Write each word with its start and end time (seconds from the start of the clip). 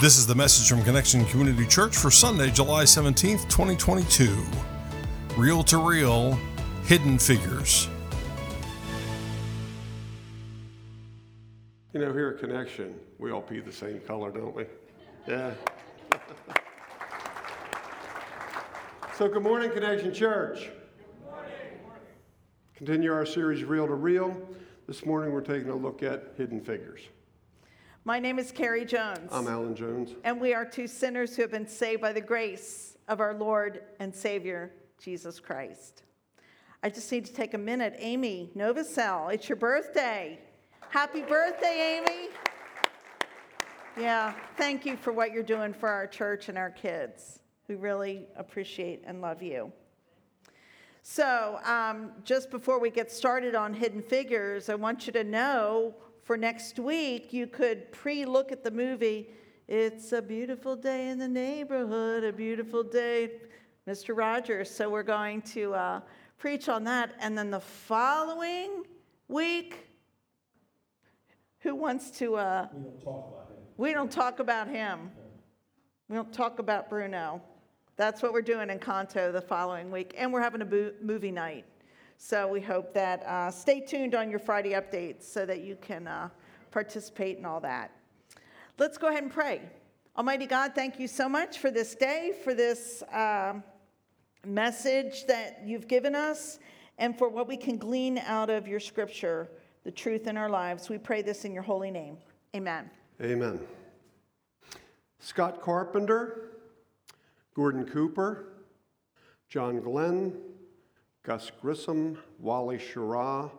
This 0.00 0.16
is 0.16 0.28
the 0.28 0.34
message 0.36 0.68
from 0.68 0.84
Connection 0.84 1.24
Community 1.24 1.66
Church 1.66 1.96
for 1.96 2.08
Sunday, 2.08 2.52
July 2.52 2.84
17th, 2.84 3.48
2022. 3.48 4.32
Real 5.36 5.64
to 5.64 5.78
Real 5.78 6.38
Hidden 6.84 7.18
Figures. 7.18 7.88
You 11.92 11.98
know, 11.98 12.12
here 12.12 12.28
at 12.28 12.38
Connection, 12.38 12.94
we 13.18 13.32
all 13.32 13.42
pee 13.42 13.58
the 13.58 13.72
same 13.72 13.98
color, 13.98 14.30
don't 14.30 14.54
we? 14.54 14.66
Yeah. 15.26 15.54
so, 19.16 19.28
good 19.28 19.42
morning, 19.42 19.72
Connection 19.72 20.14
Church. 20.14 20.60
Good 20.60 21.28
morning. 21.28 21.52
Continue 22.76 23.12
our 23.12 23.26
series, 23.26 23.64
Real 23.64 23.88
to 23.88 23.94
Real. 23.94 24.40
This 24.86 25.04
morning, 25.04 25.32
we're 25.32 25.40
taking 25.40 25.70
a 25.70 25.76
look 25.76 26.04
at 26.04 26.34
hidden 26.36 26.60
figures. 26.60 27.00
My 28.08 28.18
name 28.18 28.38
is 28.38 28.50
Carrie 28.50 28.86
Jones. 28.86 29.28
I'm 29.30 29.46
Alan 29.48 29.74
Jones. 29.74 30.14
And 30.24 30.40
we 30.40 30.54
are 30.54 30.64
two 30.64 30.86
sinners 30.86 31.36
who 31.36 31.42
have 31.42 31.50
been 31.50 31.68
saved 31.68 32.00
by 32.00 32.14
the 32.14 32.22
grace 32.22 32.96
of 33.06 33.20
our 33.20 33.34
Lord 33.34 33.82
and 34.00 34.14
Savior, 34.14 34.72
Jesus 34.98 35.38
Christ. 35.38 36.04
I 36.82 36.88
just 36.88 37.12
need 37.12 37.26
to 37.26 37.34
take 37.34 37.52
a 37.52 37.58
minute. 37.58 37.94
Amy 37.98 38.50
Novacell, 38.56 39.30
it's 39.34 39.46
your 39.46 39.56
birthday. 39.56 40.38
Happy 40.88 41.20
birthday, 41.20 41.98
Amy. 41.98 42.30
Yeah, 44.00 44.32
thank 44.56 44.86
you 44.86 44.96
for 44.96 45.12
what 45.12 45.30
you're 45.32 45.42
doing 45.42 45.74
for 45.74 45.90
our 45.90 46.06
church 46.06 46.48
and 46.48 46.56
our 46.56 46.70
kids. 46.70 47.40
We 47.68 47.74
really 47.74 48.24
appreciate 48.38 49.02
and 49.06 49.20
love 49.20 49.42
you. 49.42 49.70
So, 51.02 51.60
um, 51.62 52.12
just 52.24 52.50
before 52.50 52.80
we 52.80 52.88
get 52.88 53.12
started 53.12 53.54
on 53.54 53.74
Hidden 53.74 54.00
Figures, 54.00 54.70
I 54.70 54.76
want 54.76 55.06
you 55.06 55.12
to 55.12 55.24
know 55.24 55.94
for 56.28 56.36
next 56.36 56.78
week, 56.78 57.32
you 57.32 57.46
could 57.46 57.90
pre 57.90 58.26
look 58.26 58.52
at 58.52 58.62
the 58.62 58.70
movie. 58.70 59.30
It's 59.66 60.12
a 60.12 60.20
beautiful 60.20 60.76
day 60.76 61.08
in 61.08 61.18
the 61.18 61.26
neighborhood, 61.26 62.22
a 62.22 62.34
beautiful 62.34 62.82
day, 62.82 63.30
Mr. 63.88 64.14
Rogers. 64.14 64.70
So 64.70 64.90
we're 64.90 65.02
going 65.02 65.40
to 65.56 65.72
uh, 65.72 66.00
preach 66.36 66.68
on 66.68 66.84
that. 66.84 67.14
And 67.18 67.36
then 67.36 67.50
the 67.50 67.60
following 67.60 68.84
week, 69.28 69.88
who 71.60 71.74
wants 71.74 72.10
to? 72.18 72.36
Uh, 72.36 72.68
we 72.74 72.82
don't 72.82 73.00
talk 73.02 73.30
about 73.30 73.48
him. 73.48 73.78
We 73.78 73.92
don't 73.94 74.12
talk 74.12 74.38
about 74.38 74.68
him. 74.68 75.10
We 76.10 76.16
don't 76.16 76.30
talk 76.30 76.58
about 76.58 76.90
Bruno. 76.90 77.40
That's 77.96 78.20
what 78.20 78.34
we're 78.34 78.42
doing 78.42 78.68
Encanto 78.68 79.32
the 79.32 79.40
following 79.40 79.90
week. 79.90 80.14
And 80.18 80.30
we're 80.30 80.42
having 80.42 80.60
a 80.60 80.66
bo- 80.66 80.92
movie 81.00 81.32
night. 81.32 81.64
So 82.20 82.48
we 82.48 82.60
hope 82.60 82.92
that 82.94 83.22
uh, 83.24 83.48
stay 83.48 83.80
tuned 83.80 84.16
on 84.16 84.28
your 84.28 84.40
Friday 84.40 84.70
updates 84.70 85.22
so 85.22 85.46
that 85.46 85.60
you 85.60 85.76
can 85.80 86.08
uh, 86.08 86.28
participate 86.72 87.38
in 87.38 87.44
all 87.44 87.60
that. 87.60 87.92
Let's 88.76 88.98
go 88.98 89.06
ahead 89.06 89.22
and 89.22 89.32
pray. 89.32 89.62
Almighty 90.16 90.46
God, 90.46 90.72
thank 90.74 90.98
you 90.98 91.06
so 91.06 91.28
much 91.28 91.58
for 91.58 91.70
this 91.70 91.94
day, 91.94 92.32
for 92.42 92.54
this 92.54 93.02
uh, 93.02 93.54
message 94.44 95.26
that 95.26 95.62
you've 95.64 95.86
given 95.86 96.16
us, 96.16 96.58
and 96.98 97.16
for 97.16 97.28
what 97.28 97.46
we 97.46 97.56
can 97.56 97.78
glean 97.78 98.18
out 98.18 98.50
of 98.50 98.66
your 98.66 98.80
scripture, 98.80 99.48
the 99.84 99.90
truth 99.92 100.26
in 100.26 100.36
our 100.36 100.50
lives. 100.50 100.88
We 100.88 100.98
pray 100.98 101.22
this 101.22 101.44
in 101.44 101.54
your 101.54 101.62
holy 101.62 101.92
name. 101.92 102.18
Amen. 102.54 102.90
Amen. 103.22 103.60
Scott 105.20 105.62
Carpenter, 105.62 106.50
Gordon 107.54 107.86
Cooper, 107.86 108.64
John 109.48 109.80
Glenn, 109.80 110.36
Gus 111.28 111.52
Grissom, 111.60 112.16
Wally 112.38 112.78
Schirra, 112.78 113.50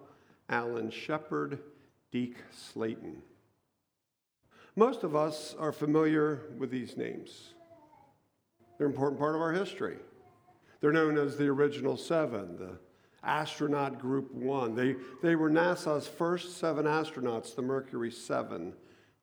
Alan 0.50 0.89
Shepard, 0.89 1.59
Deke 2.12 2.42
Slayton. 2.52 3.22
Most 4.75 5.03
of 5.03 5.16
us 5.16 5.56
are 5.59 5.72
familiar 5.72 6.47
with 6.58 6.72
these 6.72 6.97
names. 6.97 7.53
They're 8.75 8.88
an 8.88 8.94
important 8.94 9.20
part 9.20 9.36
of 9.36 9.42
our 9.42 9.52
history. 9.52 9.97
They're 10.81 10.92
known 10.92 11.16
as 11.16 11.38
the 11.38 11.45
original 11.45 11.95
seven, 11.95 12.58
the 12.58 12.80
astronaut 13.23 14.00
group 14.00 14.34
one. 14.34 14.74
They, 14.74 14.96
they 15.22 15.35
were 15.35 15.52
NASA's 15.52 16.08
first 16.08 16.58
seven 16.58 16.88
astronauts, 16.88 17.53
the 17.53 17.62
Mercury 17.62 18.09
7, 18.09 18.74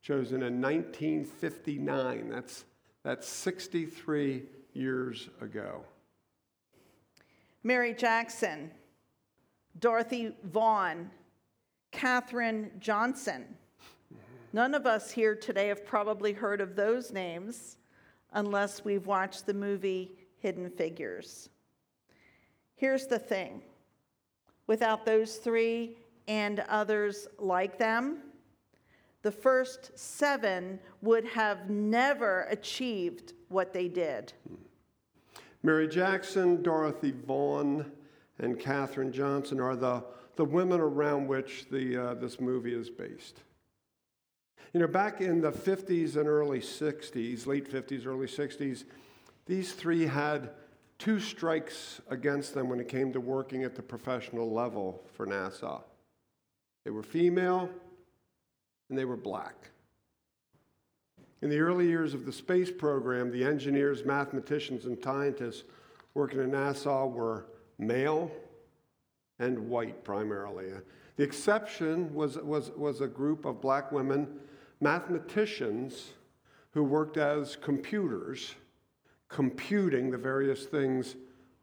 chosen 0.02 0.44
in 0.44 0.60
1959. 0.60 2.28
That's, 2.30 2.64
that's 3.02 3.26
63 3.26 4.44
years 4.72 5.30
ago. 5.40 5.84
Mary 7.66 7.92
Jackson, 7.92 8.70
Dorothy 9.80 10.36
Vaughan, 10.44 11.10
Katherine 11.90 12.70
Johnson. 12.78 13.44
None 14.52 14.72
of 14.72 14.86
us 14.86 15.10
here 15.10 15.34
today 15.34 15.66
have 15.66 15.84
probably 15.84 16.32
heard 16.32 16.60
of 16.60 16.76
those 16.76 17.10
names 17.10 17.78
unless 18.34 18.84
we've 18.84 19.08
watched 19.08 19.46
the 19.46 19.52
movie 19.52 20.12
Hidden 20.38 20.70
Figures. 20.70 21.48
Here's 22.76 23.08
the 23.08 23.18
thing 23.18 23.62
without 24.68 25.04
those 25.04 25.38
three 25.38 25.96
and 26.28 26.60
others 26.68 27.26
like 27.36 27.80
them, 27.80 28.18
the 29.22 29.32
first 29.32 29.90
seven 29.98 30.78
would 31.02 31.24
have 31.24 31.68
never 31.68 32.42
achieved 32.42 33.32
what 33.48 33.72
they 33.72 33.88
did. 33.88 34.32
Mary 35.66 35.88
Jackson, 35.88 36.62
Dorothy 36.62 37.10
Vaughan, 37.10 37.90
and 38.38 38.56
Katherine 38.56 39.10
Johnson 39.10 39.58
are 39.58 39.74
the, 39.74 40.04
the 40.36 40.44
women 40.44 40.78
around 40.78 41.26
which 41.26 41.68
the, 41.72 42.10
uh, 42.10 42.14
this 42.14 42.38
movie 42.38 42.72
is 42.72 42.88
based. 42.88 43.40
You 44.72 44.78
know, 44.78 44.86
back 44.86 45.20
in 45.20 45.40
the 45.40 45.50
50s 45.50 46.14
and 46.14 46.28
early 46.28 46.60
60s, 46.60 47.48
late 47.48 47.68
50s, 47.68 48.06
early 48.06 48.28
60s, 48.28 48.84
these 49.46 49.72
three 49.72 50.06
had 50.06 50.50
two 51.00 51.18
strikes 51.18 52.00
against 52.10 52.54
them 52.54 52.68
when 52.68 52.78
it 52.78 52.86
came 52.86 53.12
to 53.12 53.20
working 53.20 53.64
at 53.64 53.74
the 53.74 53.82
professional 53.82 54.52
level 54.52 55.02
for 55.14 55.26
NASA. 55.26 55.82
They 56.84 56.92
were 56.92 57.02
female 57.02 57.68
and 58.88 58.96
they 58.96 59.04
were 59.04 59.16
black. 59.16 59.70
In 61.42 61.50
the 61.50 61.58
early 61.58 61.86
years 61.86 62.14
of 62.14 62.24
the 62.24 62.32
space 62.32 62.70
program, 62.70 63.30
the 63.30 63.44
engineers, 63.44 64.04
mathematicians, 64.04 64.86
and 64.86 64.96
scientists 65.02 65.64
working 66.14 66.40
at 66.40 66.50
NASA 66.50 67.10
were 67.10 67.46
male 67.78 68.30
and 69.38 69.68
white 69.68 70.02
primarily. 70.02 70.66
The 71.16 71.22
exception 71.22 72.14
was, 72.14 72.38
was, 72.38 72.70
was 72.70 73.02
a 73.02 73.06
group 73.06 73.44
of 73.44 73.60
black 73.60 73.92
women, 73.92 74.38
mathematicians, 74.80 76.12
who 76.72 76.82
worked 76.82 77.16
as 77.16 77.56
computers, 77.56 78.54
computing 79.28 80.10
the 80.10 80.18
various 80.18 80.64
things 80.64 81.16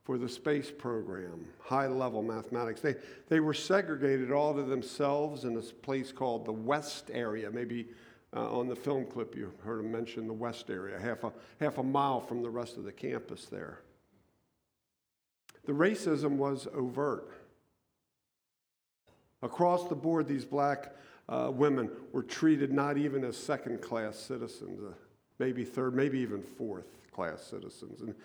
for 0.04 0.18
the 0.18 0.28
space 0.28 0.72
program, 0.72 1.46
high 1.60 1.88
level 1.88 2.22
mathematics. 2.22 2.82
They, 2.82 2.96
they 3.30 3.40
were 3.40 3.54
segregated 3.54 4.32
all 4.32 4.54
to 4.54 4.64
themselves 4.64 5.46
in 5.46 5.54
this 5.54 5.72
place 5.72 6.12
called 6.12 6.46
the 6.46 6.52
West 6.52 7.10
area, 7.14 7.50
maybe 7.50 7.88
uh, 8.36 8.58
on 8.58 8.68
the 8.68 8.76
film 8.76 9.06
clip, 9.06 9.36
you 9.36 9.52
heard 9.64 9.80
him 9.80 9.92
mention 9.92 10.28
the 10.28 10.34
west 10.34 10.70
area, 10.70 11.00
half 11.00 11.24
a, 11.24 11.32
half 11.60 11.78
a 11.78 11.84
mile 11.84 12.20
from 12.20 12.42
the 12.42 12.50
rest 12.50 12.78
of 12.78 12.84
the 12.84 12.92
campus 12.92 13.46
there. 13.46 13.80
The 15.66 15.74
racism 15.74 16.38
was 16.38 16.68
overt. 16.74 17.30
Across 19.42 19.90
the 19.90 19.96
board, 19.96 20.28
these 20.28 20.46
black 20.46 20.96
uh, 21.30 21.52
women 21.54 21.90
were 22.12 22.24
treated 22.24 22.72
not 22.72 22.98
even 22.98 23.24
as 23.24 23.38
second 23.38 23.82
class 23.82 24.18
citizens, 24.18 24.82
uh, 24.82 24.94
maybe 25.40 25.64
third, 25.64 25.96
maybe 25.96 26.20
even 26.20 26.42
fourth 26.42 26.88
class 27.12 27.42
citizens. 27.44 28.02
And, 28.02 28.16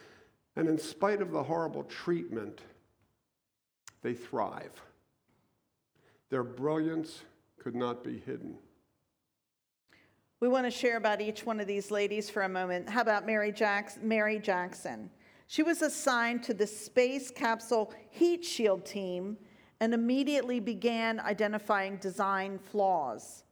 and 0.56 0.68
in 0.68 0.78
spite 0.78 1.20
of 1.20 1.30
the 1.30 1.42
horrible 1.42 1.84
treatment, 1.84 2.60
they 4.02 4.14
thrive. 4.14 4.82
Their 6.30 6.44
brilliance 6.44 7.22
could 7.58 7.74
not 7.74 8.02
be 8.02 8.22
hidden. 8.24 8.56
We 10.40 10.46
want 10.46 10.66
to 10.66 10.70
share 10.70 10.98
about 10.98 11.20
each 11.20 11.44
one 11.44 11.58
of 11.58 11.66
these 11.66 11.90
ladies 11.90 12.30
for 12.30 12.42
a 12.42 12.48
moment. 12.48 12.88
How 12.88 13.00
about 13.00 13.26
Mary, 13.26 13.50
Jackson? 13.50 14.06
Mary 14.06 14.38
Jackson? 14.38 15.10
She 15.48 15.64
was 15.64 15.82
assigned 15.82 16.44
to 16.44 16.54
the 16.54 16.66
Space 16.66 17.32
Capsule 17.32 17.92
Heat 18.10 18.44
Shield 18.44 18.84
team 18.84 19.36
and 19.80 19.92
immediately 19.92 20.60
began 20.60 21.18
identifying 21.18 21.96
design 21.96 22.60
flaws. 22.60 23.42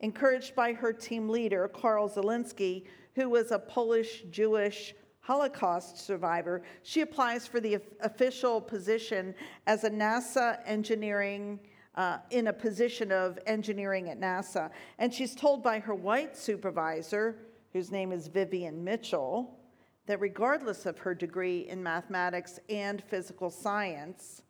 Encouraged 0.00 0.54
by 0.54 0.74
her 0.74 0.92
team 0.92 1.26
leader, 1.26 1.68
Karl 1.68 2.10
Zielinski, 2.10 2.84
who 3.14 3.30
was 3.30 3.50
a 3.50 3.58
Polish 3.58 4.24
Jewish 4.30 4.94
Holocaust 5.20 5.96
survivor, 5.96 6.60
she 6.82 7.00
applies 7.00 7.46
for 7.46 7.60
the 7.60 7.78
official 8.02 8.60
position 8.60 9.34
as 9.66 9.84
a 9.84 9.90
NASA 9.90 10.58
engineering 10.66 11.60
uh, 11.94 12.18
in 12.30 12.48
a 12.48 12.52
position 12.52 13.12
of 13.12 13.38
engineering 13.46 14.10
at 14.10 14.20
NASA. 14.20 14.70
And 14.98 15.12
she's 15.12 15.34
told 15.34 15.62
by 15.62 15.78
her 15.78 15.94
white 15.94 16.36
supervisor, 16.36 17.36
whose 17.72 17.90
name 17.90 18.12
is 18.12 18.28
Vivian 18.28 18.82
Mitchell, 18.82 19.58
that 20.06 20.20
regardless 20.20 20.86
of 20.86 20.98
her 20.98 21.14
degree 21.14 21.60
in 21.68 21.82
mathematics 21.82 22.58
and 22.68 23.02
physical 23.02 23.50
science, 23.50 24.42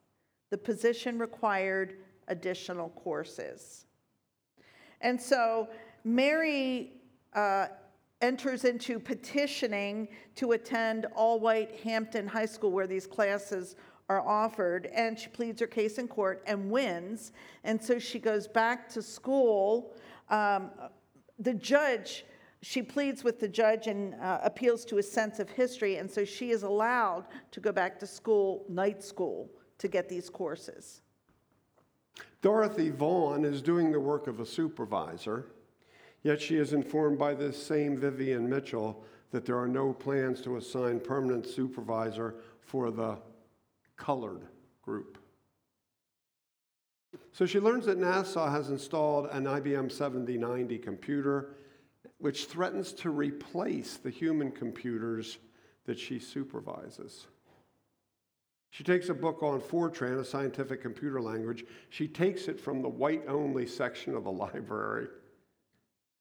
the 0.51 0.59
position 0.59 1.19
required 1.19 1.97
additional 2.29 2.91
courses. 2.91 3.87
And 5.01 5.21
so 5.21 5.69
Mary 6.05 6.93
uh, 7.35 7.67
enters 8.21 8.65
into 8.65 8.99
petitioning 8.99 10.09
to 10.37 10.53
attend 10.53 11.07
all 11.15 11.39
white 11.39 11.81
Hampton 11.83 12.27
High 12.27 12.47
School 12.47 12.73
where 12.73 12.87
these 12.87 13.07
classes 13.07 13.77
are 14.09 14.21
offered. 14.27 14.87
And 14.95 15.19
she 15.19 15.29
pleads 15.29 15.61
her 15.61 15.67
case 15.67 15.99
in 15.99 16.09
court 16.09 16.43
and 16.47 16.71
wins. 16.71 17.33
And 17.65 17.83
so 17.83 17.99
she 17.99 18.19
goes 18.19 18.47
back 18.47 18.89
to 18.91 19.03
school. 19.03 19.95
Um, 20.31 20.71
the 21.39 21.55
judge, 21.55 22.25
she 22.63 22.83
pleads 22.83 23.25
with 23.25 23.41
the 23.41 23.49
judge 23.49 23.87
and 23.87 24.15
uh, 24.17 24.41
appeals 24.43 24.85
to 24.87 24.99
a 24.99 25.03
sense 25.03 25.39
of 25.39 25.51
history. 25.51 25.97
And 25.97 26.11
so 26.11 26.25
she 26.25 26.51
is 26.51 26.63
allowed 26.63 27.25
to 27.51 27.61
go 27.61 27.73
back 27.73 27.99
to 28.01 28.07
school, 28.07 28.65
night 28.69 29.03
school, 29.03 29.51
to 29.79 29.89
get 29.89 30.09
these 30.09 30.31
courses. 30.31 31.01
Dorothy 32.43 32.91
Vaughan 32.91 33.45
is 33.45 33.63
doing 33.63 33.91
the 33.91 33.99
work 33.99 34.27
of 34.27 34.39
a 34.39 34.47
supervisor, 34.47 35.47
yet 36.23 36.41
she 36.41 36.57
is 36.57 36.75
informed 36.75 37.19
by 37.19 37.35
this 37.35 37.61
same 37.61 37.97
Vivian 37.97 38.49
Mitchell 38.49 39.03
that 39.31 39.47
there 39.47 39.59
are 39.59 39.67
no 39.67 39.93
plans 39.93 40.41
to 40.43 40.59
assign 40.59 41.01
permanent 41.01 41.47
supervisor 41.47 42.37
for 42.61 42.91
the 42.91 43.19
colored 43.97 44.47
group. 44.83 45.19
So 47.33 47.47
she 47.47 47.61
learns 47.61 47.87
that 47.87 47.99
NASA 47.99 48.51
has 48.51 48.71
installed 48.71 49.27
an 49.31 49.45
IBM 49.45 49.91
7090 49.91 50.79
computer, 50.79 51.57
which 52.19 52.47
threatens 52.47 52.93
to 52.95 53.11
replace 53.11 53.97
the 53.97 54.11
human 54.11 54.51
computers 54.51 55.39
that 55.87 55.99
she 55.99 56.19
supervises. 56.19 57.27
She 58.71 58.83
takes 58.83 59.09
a 59.09 59.15
book 59.15 59.43
on 59.43 59.61
Fortran, 59.61 60.19
a 60.19 60.25
scientific 60.25 60.83
computer 60.83 61.21
language. 61.21 61.65
She 61.91 62.09
takes 62.09 62.49
it 62.49 62.61
from 62.61 62.83
the 62.83 62.89
white 62.89 63.23
only 63.29 63.67
section 63.67 64.15
of 64.15 64.25
the 64.25 64.33
library 64.33 65.09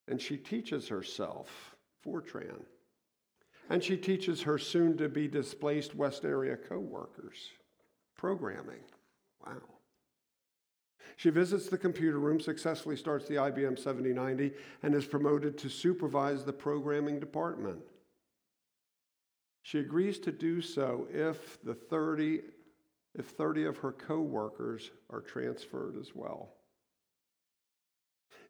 and 0.08 0.22
she 0.22 0.38
teaches 0.38 0.88
herself 0.88 1.76
Fortran. 2.06 2.64
And 3.70 3.84
she 3.84 3.96
teaches 3.96 4.42
her 4.42 4.58
soon 4.58 4.98
to 4.98 5.08
be 5.08 5.28
displaced 5.28 5.96
West 5.96 6.26
Area 6.26 6.58
co 6.58 6.80
workers 6.80 7.50
programming. 8.24 8.80
Wow. 9.46 9.58
She 11.18 11.30
visits 11.30 11.68
the 11.68 11.78
computer 11.78 12.20
room, 12.20 12.40
successfully 12.40 12.96
starts 12.96 13.28
the 13.28 13.36
IBM 13.36 13.78
7090, 13.78 14.54
and 14.82 14.96
is 14.96 15.06
promoted 15.06 15.58
to 15.58 15.68
supervise 15.68 16.46
the 16.46 16.54
programming 16.54 17.20
department. 17.20 17.82
She 19.64 19.80
agrees 19.80 20.20
to 20.20 20.32
do 20.32 20.62
so 20.62 21.06
if 21.12 21.62
the 21.64 21.74
30 21.74 22.44
if 23.16 23.26
30 23.28 23.66
of 23.66 23.78
her 23.78 23.92
co-workers 23.92 24.92
are 25.10 25.22
transferred 25.22 25.98
as 26.00 26.16
well. 26.16 26.54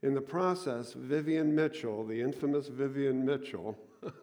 In 0.04 0.14
the 0.14 0.22
process, 0.22 0.94
Vivian 0.94 1.54
Mitchell, 1.54 2.06
the 2.06 2.22
infamous 2.22 2.68
Vivian 2.68 3.26
Mitchell, 3.26 3.76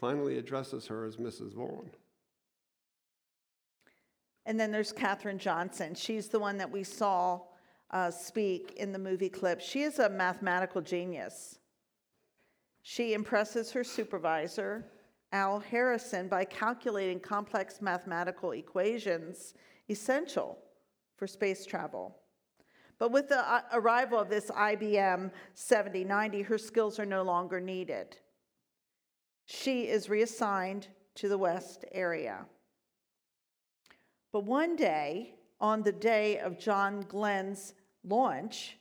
finally 0.00 0.38
addresses 0.38 0.86
her 0.86 1.04
as 1.04 1.16
Mrs. 1.16 1.52
Vaughan. 1.52 1.90
And 4.50 4.58
then 4.58 4.72
there's 4.72 4.90
Katherine 4.90 5.38
Johnson. 5.38 5.94
She's 5.94 6.26
the 6.26 6.40
one 6.40 6.58
that 6.58 6.68
we 6.68 6.82
saw 6.82 7.42
uh, 7.92 8.10
speak 8.10 8.72
in 8.78 8.90
the 8.90 8.98
movie 8.98 9.28
clip. 9.28 9.60
She 9.60 9.82
is 9.82 10.00
a 10.00 10.10
mathematical 10.10 10.80
genius. 10.80 11.60
She 12.82 13.14
impresses 13.14 13.70
her 13.70 13.84
supervisor, 13.84 14.86
Al 15.30 15.60
Harrison, 15.60 16.26
by 16.26 16.44
calculating 16.44 17.20
complex 17.20 17.80
mathematical 17.80 18.50
equations 18.50 19.54
essential 19.88 20.58
for 21.16 21.28
space 21.28 21.64
travel. 21.64 22.16
But 22.98 23.12
with 23.12 23.28
the 23.28 23.48
uh, 23.48 23.60
arrival 23.72 24.18
of 24.18 24.28
this 24.28 24.50
IBM 24.50 25.30
7090, 25.54 26.42
her 26.42 26.58
skills 26.58 26.98
are 26.98 27.06
no 27.06 27.22
longer 27.22 27.60
needed. 27.60 28.16
She 29.46 29.82
is 29.82 30.08
reassigned 30.08 30.88
to 31.14 31.28
the 31.28 31.38
West 31.38 31.84
area. 31.92 32.46
But 34.32 34.44
one 34.44 34.76
day, 34.76 35.34
on 35.60 35.82
the 35.82 35.92
day 35.92 36.38
of 36.38 36.58
John 36.58 37.02
Glenn's 37.08 37.74
launch, 38.04 38.78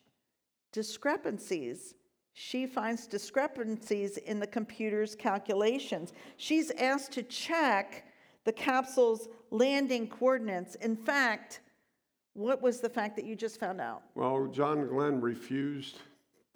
discrepancies 0.72 1.96
she 2.42 2.66
finds 2.66 3.06
discrepancies 3.06 4.16
in 4.16 4.40
the 4.40 4.48
computer's 4.48 5.14
calculations. 5.14 6.14
She's 6.38 6.72
asked 6.72 7.12
to 7.12 7.24
check 7.24 8.06
the 8.46 8.54
capsule's 8.54 9.28
landing 9.52 10.08
coordinates. 10.08 10.76
In 10.76 10.96
fact, 10.96 11.60
what 12.36 12.62
was 12.62 12.80
the 12.80 12.88
fact 12.88 13.18
that 13.18 13.26
you 13.26 13.36
just 13.36 13.60
found 13.60 13.82
out? 13.82 14.04
Well, 14.16 14.48
John 14.48 14.88
Glenn 14.88 15.20
refused 15.20 15.98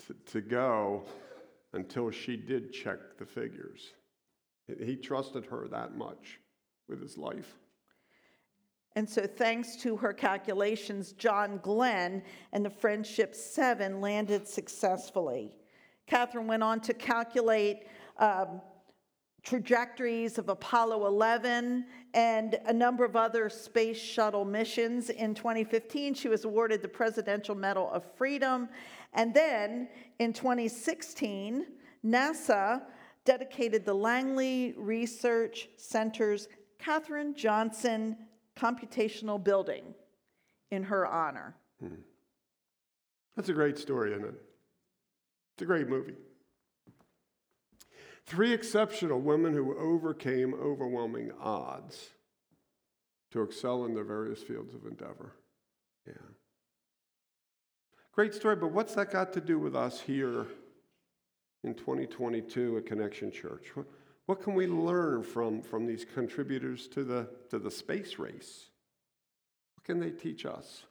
to, 0.07 0.13
to 0.31 0.39
go 0.39 1.03
until 1.73 2.09
she 2.11 2.37
did 2.37 2.71
check 2.71 3.17
the 3.17 3.25
figures. 3.25 3.91
He 4.81 4.95
trusted 4.95 5.45
her 5.47 5.67
that 5.67 5.97
much 5.97 6.39
with 6.87 7.01
his 7.01 7.17
life. 7.17 7.57
And 8.95 9.09
so, 9.09 9.25
thanks 9.25 9.75
to 9.77 9.97
her 9.97 10.13
calculations, 10.13 11.13
John 11.13 11.59
Glenn 11.63 12.21
and 12.51 12.63
the 12.63 12.69
Friendship 12.69 13.33
7 13.33 13.99
landed 14.01 14.47
successfully. 14.47 15.57
Katherine 16.05 16.47
went 16.47 16.61
on 16.61 16.79
to 16.81 16.93
calculate 16.93 17.87
um, 18.19 18.61
trajectories 19.43 20.37
of 20.37 20.49
Apollo 20.49 21.05
11 21.05 21.85
and 22.13 22.59
a 22.65 22.73
number 22.73 23.03
of 23.03 23.15
other 23.15 23.49
space 23.49 23.99
shuttle 23.99 24.45
missions. 24.45 25.09
In 25.09 25.33
2015, 25.33 26.13
she 26.13 26.29
was 26.29 26.45
awarded 26.45 26.81
the 26.81 26.87
Presidential 26.87 27.55
Medal 27.55 27.89
of 27.91 28.03
Freedom. 28.15 28.69
And 29.13 29.33
then 29.33 29.89
in 30.19 30.33
2016, 30.33 31.65
NASA 32.05 32.83
dedicated 33.25 33.85
the 33.85 33.93
Langley 33.93 34.75
Research 34.77 35.69
Center's 35.77 36.47
Katherine 36.79 37.33
Johnson 37.35 38.17
Computational 38.57 39.43
Building 39.43 39.95
in 40.71 40.83
her 40.83 41.05
honor. 41.05 41.55
Hmm. 41.79 41.95
That's 43.35 43.49
a 43.49 43.53
great 43.53 43.77
story, 43.77 44.11
isn't 44.11 44.25
it? 44.25 44.35
It's 45.55 45.61
a 45.61 45.65
great 45.65 45.87
movie. 45.87 46.15
Three 48.25 48.53
exceptional 48.53 49.19
women 49.19 49.53
who 49.53 49.77
overcame 49.77 50.53
overwhelming 50.53 51.31
odds 51.39 52.11
to 53.31 53.41
excel 53.41 53.85
in 53.85 53.93
their 53.93 54.03
various 54.03 54.41
fields 54.41 54.73
of 54.73 54.85
endeavor. 54.85 55.33
Yeah. 56.07 56.13
Great 58.13 58.33
story, 58.33 58.55
but 58.55 58.71
what's 58.71 58.93
that 58.95 59.11
got 59.11 59.33
to 59.33 59.41
do 59.41 59.57
with 59.57 59.75
us 59.75 59.99
here 59.99 60.45
in 61.63 61.73
2022 61.73 62.77
at 62.77 62.85
Connection 62.85 63.31
Church? 63.31 63.71
What, 64.25 64.41
can 64.41 64.53
we 64.53 64.67
learn 64.67 65.23
from, 65.23 65.61
from 65.61 65.85
these 65.85 66.05
contributors 66.05 66.87
to 66.89 67.03
the, 67.03 67.29
to 67.49 67.59
the 67.59 67.71
space 67.71 68.17
race? 68.17 68.69
What 69.75 69.83
can 69.83 69.99
they 69.99 70.11
teach 70.11 70.45
us? 70.45 70.83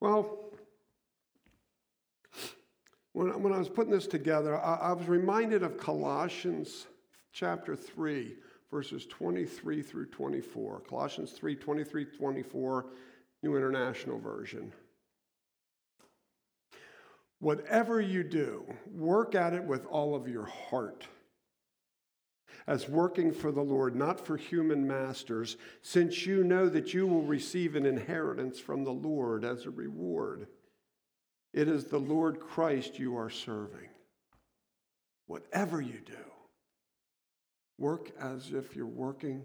Well, 0.00 0.38
when, 3.12 3.42
when 3.42 3.52
I 3.52 3.58
was 3.58 3.68
putting 3.68 3.92
this 3.92 4.06
together, 4.06 4.56
I, 4.56 4.74
I 4.76 4.92
was 4.92 5.08
reminded 5.08 5.62
of 5.62 5.76
Colossians 5.76 6.86
chapter 7.32 7.74
3, 7.74 8.36
verses 8.70 9.06
23 9.06 9.82
through 9.82 10.06
24. 10.06 10.80
Colossians 10.88 11.32
3, 11.32 11.56
23, 11.56 12.04
24, 12.04 12.86
New 13.42 13.56
International 13.56 14.18
Version. 14.18 14.72
Whatever 17.40 18.00
you 18.00 18.22
do, 18.22 18.64
work 18.90 19.34
at 19.34 19.54
it 19.54 19.64
with 19.64 19.86
all 19.86 20.14
of 20.14 20.28
your 20.28 20.46
heart, 20.46 21.06
as 22.66 22.88
working 22.88 23.32
for 23.32 23.52
the 23.52 23.62
Lord, 23.62 23.94
not 23.94 24.24
for 24.24 24.36
human 24.36 24.86
masters, 24.86 25.56
since 25.82 26.24
you 26.24 26.42
know 26.42 26.68
that 26.68 26.94
you 26.94 27.06
will 27.06 27.22
receive 27.22 27.76
an 27.76 27.84
inheritance 27.84 28.58
from 28.58 28.84
the 28.84 28.92
Lord 28.92 29.44
as 29.44 29.66
a 29.66 29.70
reward. 29.70 30.46
It 31.52 31.68
is 31.68 31.84
the 31.84 31.98
Lord 31.98 32.40
Christ 32.40 32.98
you 32.98 33.16
are 33.16 33.30
serving. 33.30 33.88
Whatever 35.26 35.80
you 35.80 36.00
do, 36.04 36.12
work 37.78 38.10
as 38.20 38.50
if 38.52 38.74
you're 38.74 38.86
working 38.86 39.44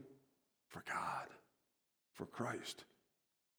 for 0.68 0.84
God, 0.88 1.28
for 2.14 2.26
Christ, 2.26 2.86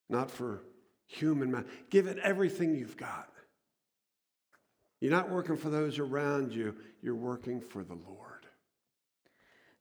not 0.09 0.31
for 0.31 0.62
human 1.07 1.50
man. 1.50 1.67
Give 1.90 2.07
it 2.07 2.19
everything 2.19 2.75
you've 2.75 2.97
got. 2.97 3.29
You're 5.00 5.11
not 5.11 5.31
working 5.31 5.57
for 5.57 5.71
those 5.71 5.99
around 5.99 6.52
you, 6.52 6.75
you're 7.02 7.14
working 7.14 7.61
for 7.61 7.83
the 7.83 7.95
Lord. 7.95 8.39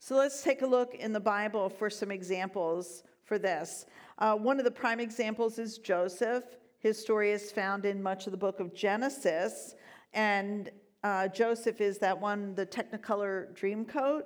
So 0.02 0.16
let's 0.16 0.42
take 0.42 0.62
a 0.62 0.66
look 0.66 0.96
in 0.96 1.12
the 1.12 1.20
Bible 1.20 1.70
for 1.70 1.90
some 1.90 2.10
examples 2.10 3.04
for 3.26 3.38
this. 3.38 3.86
Uh, 4.18 4.34
one 4.34 4.58
of 4.58 4.64
the 4.64 4.72
prime 4.72 5.02
examples 5.02 5.60
is 5.60 5.78
Joseph. 5.78 6.46
His 6.80 6.98
story 6.98 7.32
is 7.32 7.52
found 7.52 7.86
in 7.86 8.02
much 8.02 8.26
of 8.26 8.32
the 8.32 8.38
book 8.38 8.62
of 8.62 8.74
Genesis. 8.74 9.76
And 10.14 10.72
uh, 11.04 11.28
Joseph 11.28 11.82
is 11.82 11.98
that 11.98 12.20
one, 12.20 12.56
the 12.56 12.66
Technicolor 12.66 13.54
Dreamcoat. 13.54 14.22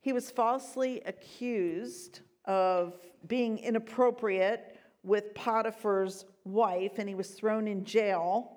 He 0.00 0.12
was 0.12 0.32
falsely 0.32 1.00
accused 1.06 2.20
of 2.44 2.94
being 3.28 3.58
inappropriate 3.58 4.80
with 5.04 5.32
Potiphar's 5.34 6.24
wife, 6.44 6.98
and 6.98 7.08
he 7.08 7.14
was 7.14 7.30
thrown 7.30 7.68
in 7.68 7.84
jail. 7.84 8.56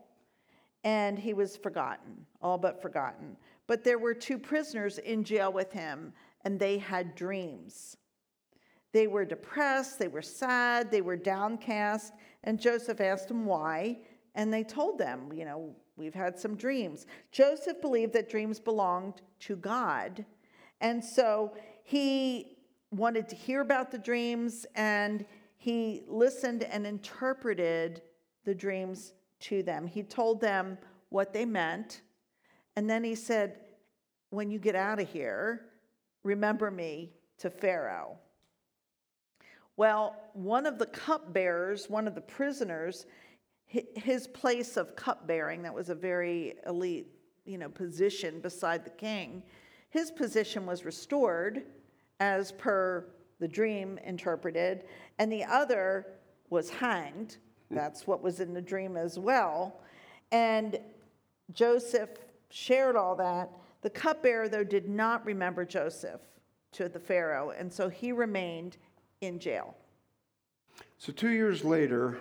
and 0.84 1.18
he 1.18 1.34
was 1.34 1.56
forgotten, 1.56 2.26
all 2.42 2.58
but 2.58 2.82
forgotten. 2.82 3.38
But 3.68 3.84
there 3.84 4.00
were 4.00 4.14
two 4.14 4.38
prisoners 4.38 4.98
in 4.98 5.24
jail 5.24 5.52
with 5.52 5.72
him, 5.72 6.14
and 6.42 6.60
they 6.60 6.78
had 6.78 7.16
dreams. 7.16 7.98
They 8.92 9.08
were 9.08 9.26
depressed, 9.26 9.98
they 9.98 10.08
were 10.08 10.22
sad, 10.22 10.92
they 10.92 11.02
were 11.02 11.16
downcast, 11.16 12.14
and 12.44 12.60
Joseph 12.60 13.02
asked 13.02 13.28
them 13.28 13.46
why, 13.46 14.00
and 14.36 14.54
they 14.54 14.64
told 14.64 15.00
them, 15.00 15.32
you 15.34 15.46
know, 15.46 15.76
we've 15.96 16.14
had 16.14 16.38
some 16.38 16.56
dreams. 16.56 17.08
Joseph 17.32 17.82
believed 17.82 18.14
that 18.14 18.30
dreams 18.30 18.60
belonged 18.60 19.22
to 19.40 19.56
God, 19.56 20.26
and 20.80 21.04
so 21.04 21.56
he 21.84 22.58
wanted 22.92 23.28
to 23.30 23.36
hear 23.36 23.62
about 23.62 23.90
the 23.90 23.98
dreams 23.98 24.66
and 24.76 25.26
he 25.58 26.04
listened 26.08 26.64
and 26.64 26.86
interpreted 26.86 28.02
the 28.46 28.54
dreams 28.54 29.14
to 29.40 29.64
them. 29.64 29.88
He 29.88 30.04
told 30.04 30.42
them 30.42 30.78
what 31.10 31.34
they 31.34 31.46
meant, 31.46 32.02
and 32.76 32.90
then 32.90 33.04
he 33.04 33.16
said, 33.16 33.58
When 34.30 34.50
you 34.50 34.60
get 34.60 34.76
out 34.76 35.00
of 35.00 35.10
here, 35.10 35.66
remember 36.24 36.72
me 36.72 37.12
to 37.40 37.50
Pharaoh. 37.50 38.18
Well, 39.76 40.16
one 40.34 40.66
of 40.66 40.78
the 40.78 40.86
cupbearers, 40.86 41.90
one 41.90 42.08
of 42.08 42.16
the 42.16 42.22
prisoners, 42.22 43.06
his 43.66 44.28
place 44.28 44.78
of 44.78 44.96
cupbearing, 44.96 45.64
that 45.64 45.74
was 45.74 45.90
a 45.90 45.96
very 45.96 46.56
elite, 46.68 47.08
you 47.46 47.58
know, 47.58 47.70
position 47.70 48.40
beside 48.40 48.86
the 48.86 48.92
king, 48.92 49.42
his 49.90 50.12
position 50.12 50.66
was 50.66 50.86
restored 50.86 51.64
as 52.20 52.52
per 52.52 53.06
the 53.40 53.48
dream 53.48 54.00
interpreted, 54.06 54.86
and 55.18 55.32
the 55.32 55.44
other 55.44 56.06
was 56.50 56.70
hanged. 56.70 57.38
Hmm. 57.70 57.76
That's 57.76 58.06
what 58.06 58.22
was 58.22 58.40
in 58.40 58.54
the 58.54 58.62
dream 58.62 58.96
as 58.96 59.18
well. 59.18 59.82
And 60.32 60.80
Joseph 61.52 62.10
shared 62.54 62.96
all 62.96 63.16
that. 63.16 63.50
The 63.82 63.90
cupbearer, 63.90 64.48
though, 64.48 64.64
did 64.64 64.88
not 64.88 65.26
remember 65.26 65.66
Joseph 65.66 66.22
to 66.74 66.88
the 66.88 67.00
Pharaoh, 67.00 67.50
and 67.50 67.72
so 67.72 67.90
he 67.90 68.12
remained 68.12 68.78
in 69.22 69.40
jail. 69.40 69.76
So, 70.98 71.12
two 71.12 71.32
years 71.32 71.64
later, 71.64 72.20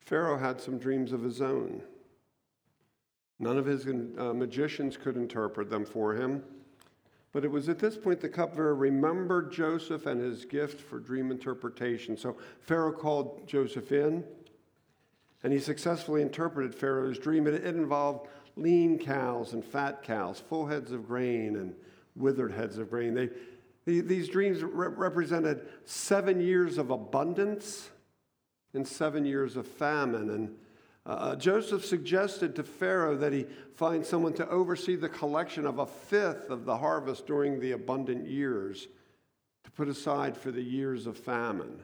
Pharaoh 0.00 0.38
had 0.38 0.60
some 0.60 0.78
dreams 0.78 1.12
of 1.12 1.22
his 1.22 1.40
own. 1.40 1.82
None 3.38 3.56
of 3.56 3.64
his 3.64 3.86
uh, 3.86 4.34
magicians 4.34 4.96
could 4.96 5.16
interpret 5.16 5.70
them 5.70 5.86
for 5.86 6.14
him. 6.14 6.42
But 7.32 7.44
it 7.44 7.50
was 7.50 7.68
at 7.68 7.78
this 7.78 7.96
point 7.96 8.20
the 8.20 8.28
cupbearer 8.28 8.74
remembered 8.74 9.52
Joseph 9.52 10.06
and 10.06 10.20
his 10.20 10.44
gift 10.44 10.80
for 10.80 10.98
dream 10.98 11.30
interpretation. 11.30 12.16
So 12.16 12.36
Pharaoh 12.60 12.92
called 12.92 13.46
Joseph 13.46 13.92
in, 13.92 14.24
and 15.42 15.52
he 15.52 15.58
successfully 15.58 16.22
interpreted 16.22 16.74
Pharaoh's 16.74 17.18
dream. 17.18 17.46
It, 17.46 17.54
it 17.54 17.64
involved 17.64 18.28
lean 18.56 18.98
cows 18.98 19.52
and 19.52 19.64
fat 19.64 20.02
cows, 20.02 20.40
full 20.40 20.66
heads 20.66 20.92
of 20.92 21.06
grain 21.06 21.56
and 21.56 21.74
withered 22.16 22.52
heads 22.52 22.78
of 22.78 22.90
grain. 22.90 23.14
They, 23.14 23.30
these 23.84 24.28
dreams 24.28 24.62
re- 24.62 24.88
represented 24.88 25.68
seven 25.84 26.40
years 26.40 26.78
of 26.78 26.90
abundance 26.90 27.90
and 28.74 28.86
seven 28.86 29.24
years 29.24 29.56
of 29.56 29.66
famine. 29.66 30.30
And 30.30 30.56
uh, 31.06 31.34
Joseph 31.36 31.84
suggested 31.84 32.54
to 32.56 32.62
Pharaoh 32.62 33.16
that 33.16 33.32
he 33.32 33.46
find 33.74 34.04
someone 34.04 34.34
to 34.34 34.48
oversee 34.48 34.96
the 34.96 35.08
collection 35.08 35.66
of 35.66 35.78
a 35.78 35.86
fifth 35.86 36.50
of 36.50 36.64
the 36.64 36.76
harvest 36.76 37.26
during 37.26 37.58
the 37.58 37.72
abundant 37.72 38.28
years 38.28 38.86
to 39.64 39.70
put 39.70 39.88
aside 39.88 40.36
for 40.36 40.50
the 40.50 40.62
years 40.62 41.06
of 41.06 41.16
famine. 41.16 41.82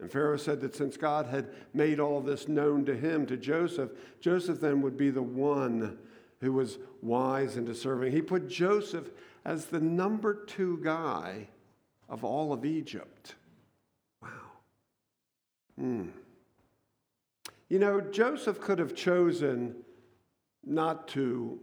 And 0.00 0.10
Pharaoh 0.10 0.36
said 0.36 0.60
that 0.60 0.76
since 0.76 0.96
God 0.96 1.26
had 1.26 1.48
made 1.74 1.98
all 1.98 2.20
this 2.20 2.46
known 2.46 2.84
to 2.84 2.96
him, 2.96 3.26
to 3.26 3.36
Joseph, 3.36 3.90
Joseph 4.20 4.60
then 4.60 4.80
would 4.82 4.96
be 4.96 5.10
the 5.10 5.22
one 5.22 5.98
who 6.40 6.52
was 6.52 6.78
wise 7.02 7.56
and 7.56 7.66
deserving. 7.66 8.12
He 8.12 8.22
put 8.22 8.48
Joseph 8.48 9.10
as 9.44 9.66
the 9.66 9.80
number 9.80 10.44
two 10.44 10.78
guy 10.82 11.48
of 12.08 12.24
all 12.24 12.52
of 12.52 12.64
Egypt. 12.64 13.34
Wow. 14.22 14.28
Hmm. 15.78 16.08
You 17.68 17.78
know, 17.78 18.00
Joseph 18.00 18.60
could 18.60 18.78
have 18.78 18.94
chosen 18.94 19.74
not 20.64 21.08
to 21.08 21.58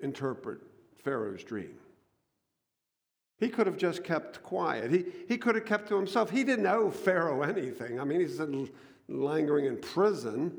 interpret 0.00 0.60
Pharaoh's 1.04 1.44
dream. 1.44 1.74
He 3.42 3.48
could 3.48 3.66
have 3.66 3.76
just 3.76 4.04
kept 4.04 4.40
quiet. 4.44 4.92
He, 4.92 5.04
he 5.26 5.36
could 5.36 5.56
have 5.56 5.64
kept 5.64 5.88
to 5.88 5.96
himself. 5.96 6.30
He 6.30 6.44
didn't 6.44 6.68
owe 6.68 6.92
Pharaoh 6.92 7.42
anything. 7.42 7.98
I 7.98 8.04
mean, 8.04 8.20
he's 8.20 8.40
languishing 9.08 9.66
in 9.66 9.78
prison. 9.78 10.58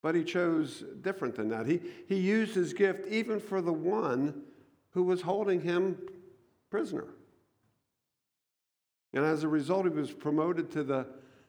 But 0.00 0.14
he 0.14 0.22
chose 0.22 0.84
different 1.00 1.34
than 1.34 1.48
that. 1.48 1.66
He, 1.66 1.80
he 2.06 2.14
used 2.14 2.54
his 2.54 2.72
gift 2.72 3.08
even 3.08 3.40
for 3.40 3.60
the 3.60 3.72
one 3.72 4.42
who 4.90 5.02
was 5.02 5.22
holding 5.22 5.60
him 5.60 5.98
prisoner. 6.70 7.08
And 9.12 9.24
as 9.24 9.42
a 9.42 9.48
result, 9.48 9.86
he 9.86 9.90
was 9.90 10.12
promoted 10.12 10.70
to 10.70 10.84
the 10.84 11.08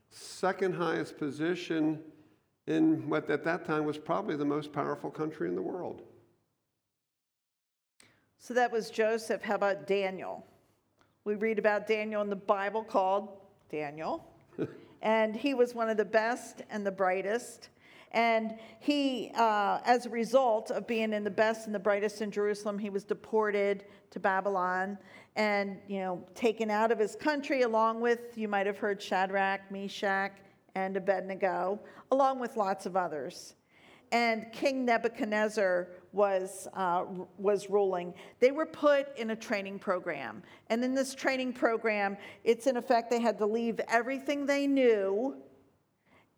second 0.09 0.73
highest 0.73 1.15
position 1.19 1.99
in 2.65 3.07
what 3.07 3.29
at 3.29 3.43
that 3.43 3.65
time 3.65 3.85
was 3.85 3.99
probably 3.99 4.35
the 4.35 4.45
most 4.45 4.73
powerful 4.73 5.11
country 5.11 5.47
in 5.47 5.53
the 5.53 5.61
world. 5.61 6.01
So 8.39 8.53
that 8.53 8.71
was 8.71 8.89
Joseph. 8.89 9.41
How 9.41 9.55
about 9.55 9.87
Daniel? 9.87 10.45
We 11.25 11.35
read 11.35 11.59
about 11.59 11.87
Daniel 11.87 12.21
in 12.21 12.29
the 12.29 12.35
Bible 12.35 12.83
called 12.83 13.29
Daniel. 13.69 14.25
and 15.01 15.35
he 15.35 15.53
was 15.53 15.75
one 15.75 15.89
of 15.89 15.97
the 15.97 16.05
best 16.05 16.61
and 16.69 16.85
the 16.85 16.91
brightest. 16.91 17.69
And 18.11 18.57
he, 18.79 19.31
uh, 19.35 19.79
as 19.85 20.05
a 20.05 20.09
result 20.09 20.71
of 20.71 20.87
being 20.87 21.11
in 21.11 21.23
the 21.23 21.31
best 21.31 21.65
and 21.65 21.75
the 21.75 21.79
brightest 21.79 22.21
in 22.21 22.31
Jerusalem, 22.31 22.79
he 22.79 22.89
was 22.89 23.03
deported 23.03 23.83
to 24.11 24.19
Babylon 24.19 24.97
and, 25.35 25.77
you 25.87 25.99
know, 25.99 26.23
taken 26.33 26.71
out 26.71 26.91
of 26.91 26.99
his 26.99 27.15
country 27.15 27.63
along 27.63 27.99
with, 27.99 28.37
you 28.37 28.47
might 28.47 28.65
have 28.65 28.77
heard 28.77 29.01
Shadrach, 29.01 29.69
Meshach, 29.71 30.31
and 30.75 30.95
Abednego, 30.95 31.79
along 32.11 32.39
with 32.39 32.55
lots 32.55 32.85
of 32.85 32.95
others. 32.95 33.55
And 34.11 34.51
King 34.53 34.85
Nebuchadnezzar 34.85 35.89
was, 36.13 36.67
uh, 36.73 37.05
was 37.37 37.69
ruling. 37.69 38.13
They 38.39 38.51
were 38.51 38.65
put 38.65 39.15
in 39.17 39.31
a 39.31 39.35
training 39.35 39.79
program. 39.79 40.43
And 40.69 40.83
in 40.83 40.93
this 40.93 41.13
training 41.13 41.53
program, 41.53 42.17
it's 42.43 42.67
in 42.67 42.77
effect 42.77 43.09
they 43.09 43.19
had 43.19 43.37
to 43.39 43.45
leave 43.45 43.79
everything 43.87 44.45
they 44.45 44.67
knew 44.67 45.35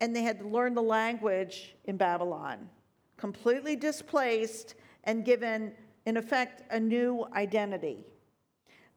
and 0.00 0.16
they 0.16 0.22
had 0.22 0.38
to 0.40 0.48
learn 0.48 0.74
the 0.74 0.82
language 0.82 1.76
in 1.84 1.96
Babylon, 1.96 2.68
completely 3.16 3.76
displaced 3.76 4.74
and 5.04 5.24
given, 5.24 5.72
in 6.06 6.16
effect, 6.16 6.62
a 6.70 6.80
new 6.80 7.26
identity. 7.34 8.04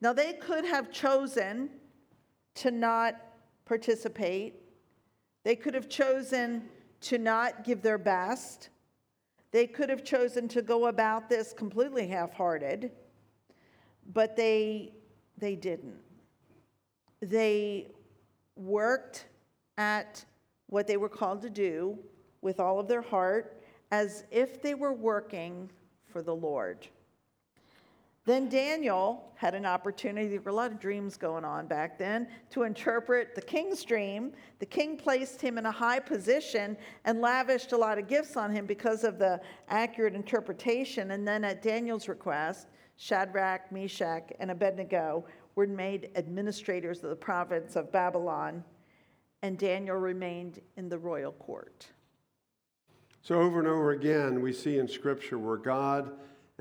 Now, 0.01 0.13
they 0.13 0.33
could 0.33 0.65
have 0.65 0.91
chosen 0.91 1.69
to 2.55 2.71
not 2.71 3.15
participate, 3.65 4.55
they 5.43 5.55
could 5.55 5.73
have 5.73 5.89
chosen 5.89 6.69
to 7.01 7.17
not 7.17 7.63
give 7.63 7.81
their 7.81 7.97
best, 7.97 8.69
they 9.53 9.67
could 9.67 9.88
have 9.89 10.03
chosen 10.03 10.48
to 10.50 10.63
go 10.63 10.88
about 10.88 11.29
this 11.29 11.53
completely 11.53 12.07
half 12.07 12.33
hearted, 12.33 12.91
but 14.12 14.36
they, 14.36 14.91
they 15.38 15.55
didn't. 15.55 16.00
They 17.22 17.91
worked 18.55 19.27
at 19.77 20.25
what 20.67 20.88
they 20.88 20.98
were 20.98 21.07
called 21.07 21.43
to 21.43 21.51
do 21.51 21.98
with 22.41 22.60
all 22.60 22.79
of 22.79 22.88
their 22.88 23.03
heart 23.03 23.62
as 23.91 24.24
if 24.31 24.60
they 24.60 24.74
were 24.74 24.91
working 24.91 25.69
for 26.12 26.24
the 26.24 26.36
Lord. 26.36 26.88
Then 28.25 28.47
Daniel 28.47 29.31
had 29.35 29.53
an 29.53 29.65
opportunity, 29.65 30.29
there 30.29 30.39
were 30.39 30.51
a 30.51 30.55
lot 30.55 30.71
of 30.71 30.79
dreams 30.79 31.17
going 31.17 31.43
on 31.43 31.67
back 31.67 31.97
then, 31.97 32.27
to 32.51 32.63
interpret 32.63 33.35
the 33.35 33.41
king's 33.41 33.83
dream. 33.83 34.31
The 34.59 34.65
king 34.65 34.95
placed 34.95 35.41
him 35.41 35.57
in 35.57 35.65
a 35.65 35.71
high 35.71 35.99
position 35.99 36.77
and 37.03 37.19
lavished 37.19 37.73
a 37.73 37.77
lot 37.77 37.97
of 37.97 38.07
gifts 38.07 38.37
on 38.37 38.49
him 38.51 38.65
because 38.65 39.03
of 39.03 39.19
the 39.19 39.41
accurate 39.67 40.15
interpretation. 40.15 41.11
And 41.11 41.27
then, 41.27 41.43
at 41.43 41.61
Daniel's 41.61 42.07
request, 42.07 42.67
Shadrach, 42.95 43.69
Meshach, 43.73 44.31
and 44.39 44.51
Abednego 44.51 45.25
were 45.55 45.67
made 45.67 46.11
administrators 46.15 47.03
of 47.03 47.09
the 47.09 47.15
province 47.15 47.75
of 47.75 47.91
Babylon 47.91 48.63
and 49.43 49.57
Daniel 49.57 49.97
remained 49.97 50.61
in 50.77 50.87
the 50.87 50.97
royal 50.97 51.33
court. 51.33 51.85
So, 53.21 53.41
over 53.41 53.59
and 53.59 53.67
over 53.67 53.91
again, 53.91 54.41
we 54.41 54.53
see 54.53 54.79
in 54.79 54.87
Scripture 54.87 55.37
where 55.37 55.57
God 55.57 56.13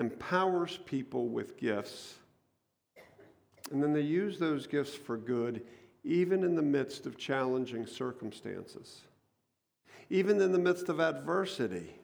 empowers 0.02 0.80
people 0.84 1.28
with 1.28 1.56
gifts, 1.56 2.14
and 3.70 3.80
then 3.80 3.92
they 3.92 4.00
use 4.00 4.36
those 4.36 4.66
gifts 4.66 4.96
for 4.96 5.16
good, 5.16 5.62
even 6.02 6.42
in 6.42 6.56
the 6.56 6.62
midst 6.62 7.06
of 7.06 7.16
challenging 7.16 7.86
circumstances, 7.86 9.02
even 10.10 10.40
in 10.40 10.50
the 10.50 10.58
midst 10.58 10.88
of 10.88 10.98
adversity, 10.98 11.94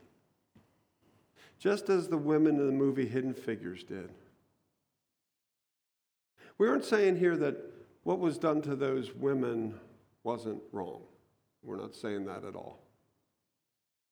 just 1.58 1.90
as 1.90 2.06
the 2.06 2.16
women 2.16 2.60
in 2.60 2.66
the 2.66 2.72
movie 2.72 3.06
Hidden 3.06 3.34
Figures 3.34 3.82
did. 3.82 4.10
We 6.56 6.68
aren't 6.68 6.84
saying 6.84 7.16
here 7.16 7.36
that 7.36 7.56
what 8.04 8.20
was 8.20 8.38
done 8.38 8.62
to 8.62 8.76
those 8.76 9.12
women 9.12 9.74
wasn't 10.22 10.62
wrong. 10.70 11.02
We're 11.64 11.76
not 11.76 11.96
saying 11.96 12.26
that 12.26 12.44
at 12.44 12.54
all. 12.54 12.78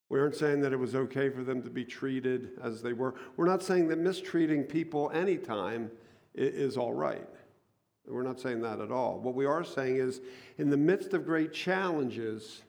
We 0.08 0.20
aren't 0.20 0.36
saying 0.36 0.60
that 0.60 0.72
it 0.72 0.78
was 0.78 0.94
okay 0.94 1.30
for 1.30 1.42
them 1.42 1.62
to 1.62 1.70
be 1.70 1.84
treated 1.84 2.50
as 2.62 2.80
they 2.80 2.92
were. 2.92 3.14
We're 3.36 3.46
not 3.46 3.62
saying 3.62 3.88
that 3.88 3.98
mistreating 3.98 4.62
people 4.62 5.10
anytime 5.12 5.90
is 6.34 6.76
all 6.76 6.92
right. 6.92 7.26
We're 8.06 8.22
not 8.22 8.38
saying 8.38 8.62
that 8.62 8.80
at 8.80 8.92
all. 8.92 9.18
What 9.18 9.34
we 9.34 9.46
are 9.46 9.64
saying 9.64 9.96
is, 9.96 10.20
in 10.58 10.70
the 10.70 10.76
midst 10.76 11.12
of 11.12 11.25
great 11.25 11.52
challenges, 11.52 12.62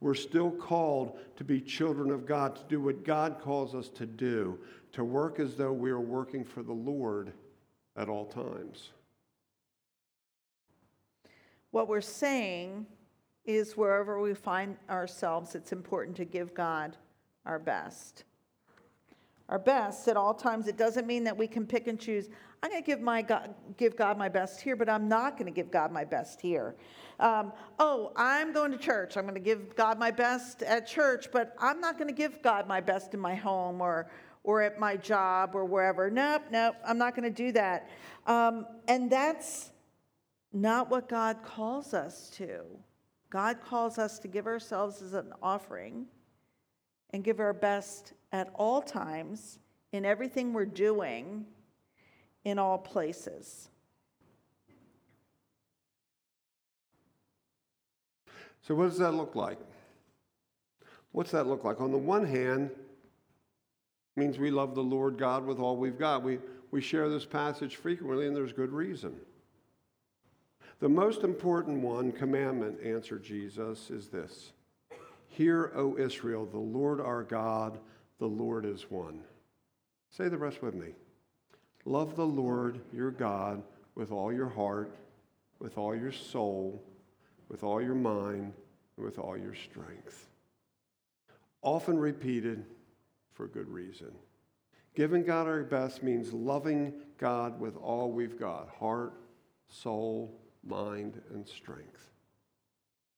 we're 0.00 0.14
still 0.14 0.50
called 0.50 1.18
to 1.36 1.44
be 1.44 1.60
children 1.60 2.10
of 2.10 2.24
God, 2.24 2.56
to 2.56 2.62
do 2.68 2.80
what 2.80 3.04
God 3.04 3.40
calls 3.40 3.74
us 3.74 3.88
to 3.90 4.06
do, 4.06 4.58
to 4.92 5.04
work 5.04 5.40
as 5.40 5.54
though 5.54 5.72
we 5.72 5.90
are 5.90 6.00
working 6.00 6.44
for 6.44 6.62
the 6.62 6.72
Lord 6.72 7.32
at 7.94 8.08
all 8.08 8.24
times. 8.24 8.90
What 11.72 11.88
we're 11.88 12.00
saying 12.00 12.86
is 13.48 13.78
wherever 13.78 14.20
we 14.20 14.34
find 14.34 14.76
ourselves, 14.90 15.54
it's 15.54 15.72
important 15.72 16.14
to 16.18 16.26
give 16.26 16.52
God 16.52 16.96
our 17.46 17.58
best. 17.58 18.24
Our 19.48 19.58
best 19.58 20.06
at 20.06 20.18
all 20.18 20.34
times. 20.34 20.68
It 20.68 20.76
doesn't 20.76 21.06
mean 21.06 21.24
that 21.24 21.36
we 21.36 21.48
can 21.48 21.66
pick 21.66 21.86
and 21.86 21.98
choose. 21.98 22.28
I'm 22.62 22.70
going 22.70 22.82
to 22.82 22.86
give, 22.86 23.00
my 23.00 23.22
God, 23.22 23.54
give 23.78 23.96
God 23.96 24.18
my 24.18 24.28
best 24.28 24.60
here, 24.60 24.76
but 24.76 24.90
I'm 24.90 25.08
not 25.08 25.38
going 25.38 25.46
to 25.46 25.52
give 25.52 25.70
God 25.70 25.90
my 25.90 26.04
best 26.04 26.42
here. 26.42 26.76
Um, 27.18 27.52
oh, 27.78 28.12
I'm 28.16 28.52
going 28.52 28.70
to 28.70 28.76
church. 28.76 29.16
I'm 29.16 29.22
going 29.22 29.34
to 29.34 29.40
give 29.40 29.74
God 29.74 29.98
my 29.98 30.10
best 30.10 30.62
at 30.62 30.86
church, 30.86 31.28
but 31.32 31.54
I'm 31.58 31.80
not 31.80 31.96
going 31.96 32.08
to 32.08 32.14
give 32.14 32.42
God 32.42 32.68
my 32.68 32.82
best 32.82 33.14
in 33.14 33.20
my 33.20 33.34
home 33.34 33.80
or, 33.80 34.10
or 34.44 34.60
at 34.60 34.78
my 34.78 34.94
job 34.94 35.52
or 35.54 35.64
wherever. 35.64 36.10
Nope, 36.10 36.42
nope, 36.50 36.74
I'm 36.86 36.98
not 36.98 37.16
going 37.16 37.32
to 37.32 37.44
do 37.44 37.50
that. 37.52 37.88
Um, 38.26 38.66
and 38.88 39.10
that's 39.10 39.70
not 40.52 40.90
what 40.90 41.08
God 41.08 41.42
calls 41.42 41.94
us 41.94 42.28
to. 42.36 42.64
God 43.30 43.60
calls 43.60 43.98
us 43.98 44.18
to 44.20 44.28
give 44.28 44.46
ourselves 44.46 45.02
as 45.02 45.12
an 45.12 45.32
offering 45.42 46.06
and 47.10 47.22
give 47.22 47.40
our 47.40 47.52
best 47.52 48.12
at 48.32 48.50
all 48.54 48.80
times 48.80 49.58
in 49.92 50.04
everything 50.04 50.52
we're 50.52 50.64
doing 50.64 51.44
in 52.44 52.58
all 52.58 52.78
places. 52.78 53.68
So, 58.62 58.74
what 58.74 58.90
does 58.90 58.98
that 58.98 59.12
look 59.12 59.34
like? 59.34 59.58
What's 61.12 61.30
that 61.30 61.46
look 61.46 61.64
like? 61.64 61.80
On 61.80 61.90
the 61.90 61.98
one 61.98 62.26
hand, 62.26 62.70
it 62.70 64.20
means 64.20 64.38
we 64.38 64.50
love 64.50 64.74
the 64.74 64.82
Lord 64.82 65.16
God 65.16 65.46
with 65.46 65.58
all 65.58 65.76
we've 65.76 65.98
got. 65.98 66.22
We, 66.22 66.38
we 66.70 66.80
share 66.82 67.08
this 67.08 67.24
passage 67.24 67.76
frequently, 67.76 68.26
and 68.26 68.36
there's 68.36 68.52
good 68.52 68.72
reason. 68.72 69.16
The 70.80 70.88
most 70.88 71.24
important 71.24 71.80
one, 71.80 72.12
commandment, 72.12 72.78
answered 72.84 73.24
Jesus, 73.24 73.90
is 73.90 74.08
this 74.08 74.52
Hear, 75.26 75.72
O 75.74 75.96
Israel, 75.96 76.46
the 76.46 76.58
Lord 76.58 77.00
our 77.00 77.24
God, 77.24 77.78
the 78.18 78.28
Lord 78.28 78.64
is 78.64 78.90
one. 78.90 79.24
Say 80.10 80.28
the 80.28 80.38
rest 80.38 80.62
with 80.62 80.74
me. 80.74 80.94
Love 81.84 82.16
the 82.16 82.26
Lord 82.26 82.80
your 82.92 83.10
God 83.10 83.62
with 83.94 84.12
all 84.12 84.32
your 84.32 84.48
heart, 84.48 84.94
with 85.58 85.78
all 85.78 85.96
your 85.96 86.12
soul, 86.12 86.82
with 87.48 87.64
all 87.64 87.82
your 87.82 87.94
mind, 87.94 88.52
and 88.96 89.04
with 89.04 89.18
all 89.18 89.36
your 89.36 89.54
strength. 89.54 90.28
Often 91.62 91.98
repeated 91.98 92.64
for 93.32 93.48
good 93.48 93.68
reason. 93.68 94.12
Giving 94.94 95.24
God 95.24 95.46
our 95.48 95.64
best 95.64 96.02
means 96.02 96.32
loving 96.32 96.92
God 97.18 97.58
with 97.58 97.76
all 97.76 98.12
we've 98.12 98.38
got 98.38 98.68
heart, 98.78 99.14
soul, 99.68 100.40
mind, 100.66 101.20
and 101.30 101.46
strength. 101.46 102.10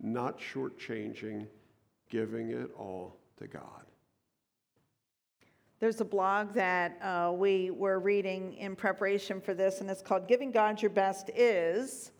Not 0.00 0.38
shortchanging, 0.38 1.46
giving 2.08 2.50
it 2.50 2.70
all 2.76 3.16
to 3.38 3.46
God. 3.46 3.84
There's 5.78 6.00
a 6.00 6.04
blog 6.04 6.52
that 6.54 6.98
uh, 7.02 7.32
we 7.32 7.70
were 7.70 7.98
reading 7.98 8.54
in 8.54 8.76
preparation 8.76 9.40
for 9.40 9.54
this, 9.54 9.80
and 9.80 9.90
it's 9.90 10.02
called 10.02 10.28
Giving 10.28 10.50
God 10.50 10.82
Your 10.82 10.90
Best 10.90 11.30
Is. 11.34 12.12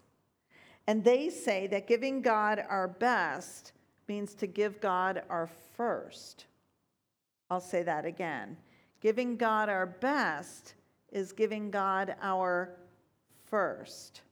And 0.87 1.05
they 1.05 1.29
say 1.29 1.67
that 1.67 1.87
giving 1.87 2.23
God 2.23 2.65
our 2.69 2.89
best 2.89 3.73
means 4.09 4.35
to 4.35 4.47
give 4.47 4.81
God 4.81 5.23
our 5.29 5.49
first. 5.77 6.47
I'll 7.51 7.61
say 7.61 7.83
that 7.83 8.07
again. 8.07 8.57
Giving 9.01 9.37
God 9.37 9.69
our 9.69 9.87
best 9.87 10.75
is 11.13 11.33
giving 11.33 11.71
God 11.71 12.15
our 12.23 12.77
first. 13.47 14.23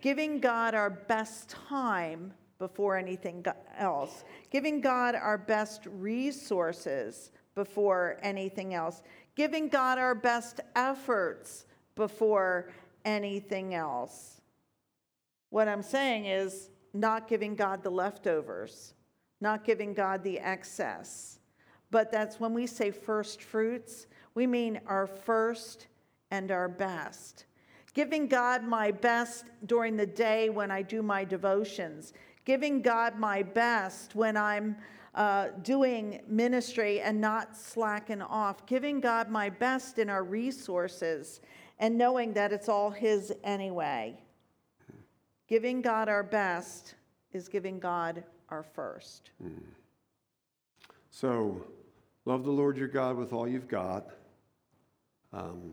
Giving 0.00 0.40
God 0.40 0.74
our 0.74 0.90
best 0.90 1.48
time 1.48 2.32
before 2.58 2.96
anything 2.96 3.44
else. 3.76 4.24
Giving 4.50 4.80
God 4.80 5.14
our 5.14 5.38
best 5.38 5.86
resources 5.86 7.30
before 7.54 8.18
anything 8.22 8.74
else. 8.74 9.02
Giving 9.34 9.68
God 9.68 9.98
our 9.98 10.14
best 10.14 10.60
efforts 10.76 11.66
before 11.94 12.70
anything 13.04 13.74
else. 13.74 14.40
What 15.50 15.68
I'm 15.68 15.82
saying 15.82 16.26
is 16.26 16.70
not 16.92 17.28
giving 17.28 17.54
God 17.54 17.82
the 17.82 17.90
leftovers, 17.90 18.94
not 19.40 19.64
giving 19.64 19.94
God 19.94 20.22
the 20.22 20.38
excess. 20.38 21.38
But 21.90 22.12
that's 22.12 22.38
when 22.38 22.54
we 22.54 22.66
say 22.66 22.90
first 22.90 23.42
fruits, 23.42 24.06
we 24.34 24.46
mean 24.46 24.80
our 24.86 25.06
first 25.06 25.86
and 26.30 26.50
our 26.50 26.68
best. 26.68 27.46
Giving 27.98 28.28
God 28.28 28.62
my 28.62 28.92
best 28.92 29.46
during 29.66 29.96
the 29.96 30.06
day 30.06 30.50
when 30.50 30.70
I 30.70 30.82
do 30.82 31.02
my 31.02 31.24
devotions. 31.24 32.12
Giving 32.44 32.80
God 32.80 33.18
my 33.18 33.42
best 33.42 34.14
when 34.14 34.36
I'm 34.36 34.76
uh, 35.16 35.48
doing 35.62 36.20
ministry 36.28 37.00
and 37.00 37.20
not 37.20 37.56
slacking 37.56 38.22
off. 38.22 38.64
Giving 38.66 39.00
God 39.00 39.30
my 39.30 39.50
best 39.50 39.98
in 39.98 40.08
our 40.08 40.22
resources 40.22 41.40
and 41.80 41.98
knowing 41.98 42.32
that 42.34 42.52
it's 42.52 42.68
all 42.68 42.88
His 42.88 43.32
anyway. 43.42 44.16
Giving 45.48 45.82
God 45.82 46.08
our 46.08 46.22
best 46.22 46.94
is 47.32 47.48
giving 47.48 47.80
God 47.80 48.22
our 48.48 48.62
first. 48.62 49.32
Mm. 49.44 49.58
So, 51.10 51.64
love 52.26 52.44
the 52.44 52.52
Lord 52.52 52.78
your 52.78 52.86
God 52.86 53.16
with 53.16 53.32
all 53.32 53.48
you've 53.48 53.66
got. 53.66 54.06
Um, 55.32 55.72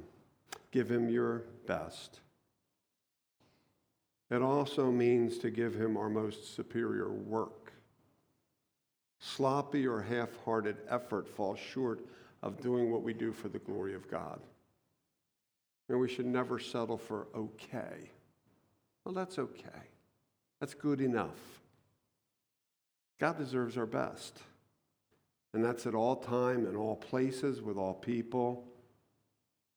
give 0.72 0.90
him 0.90 1.08
your 1.08 1.44
best. 1.66 2.20
It 4.32 4.42
also 4.42 4.92
means 4.92 5.38
to 5.40 5.50
give 5.50 5.76
him 5.76 5.98
our 5.98 6.10
most 6.10 6.56
superior 6.56 7.12
work. 7.12 7.74
Sloppy 9.20 9.88
or 9.88 10.02
half 10.02 10.30
hearted 10.44 10.78
effort 10.90 11.28
falls 11.28 11.60
short 11.60 12.06
of 12.42 12.62
doing 12.62 12.92
what 12.92 13.04
we 13.04 13.14
do 13.14 13.32
for 13.32 13.50
the 13.50 13.60
glory 13.60 13.94
of 13.96 14.10
God. 14.10 14.40
And 15.90 16.00
we 16.00 16.10
should 16.10 16.26
never 16.26 16.60
settle 16.60 16.98
for 16.98 17.28
okay. 17.36 18.10
Well, 19.04 19.14
that's 19.14 19.38
okay. 19.38 19.90
That's 20.60 20.74
good 20.74 21.02
enough. 21.02 21.38
God 23.20 23.38
deserves 23.38 23.78
our 23.78 23.86
best. 23.86 24.40
And 25.54 25.64
that's 25.64 25.86
at 25.86 25.96
all 25.96 26.18
time, 26.18 26.66
in 26.66 26.76
all 26.76 26.96
places, 26.96 27.62
with 27.62 27.78
all 27.78 27.94
people. 27.94 28.66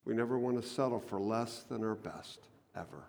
We 0.09 0.15
never 0.15 0.39
want 0.39 0.61
to 0.61 0.67
settle 0.67 1.01
for 1.01 1.21
less 1.21 1.65
than 1.65 1.85
our 1.85 1.95
best, 1.95 2.41
ever. 2.75 3.05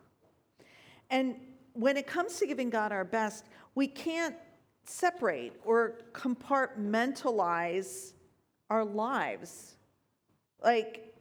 And 1.09 1.37
when 1.71 1.95
it 1.95 2.05
comes 2.05 2.37
to 2.39 2.45
giving 2.45 2.69
God 2.69 2.91
our 2.91 3.05
best, 3.05 3.45
we 3.73 3.87
can't 3.87 4.35
separate 4.83 5.53
or 5.63 6.01
compartmentalize 6.11 8.11
our 8.69 8.83
lives. 8.83 9.77
Like, 10.61 11.15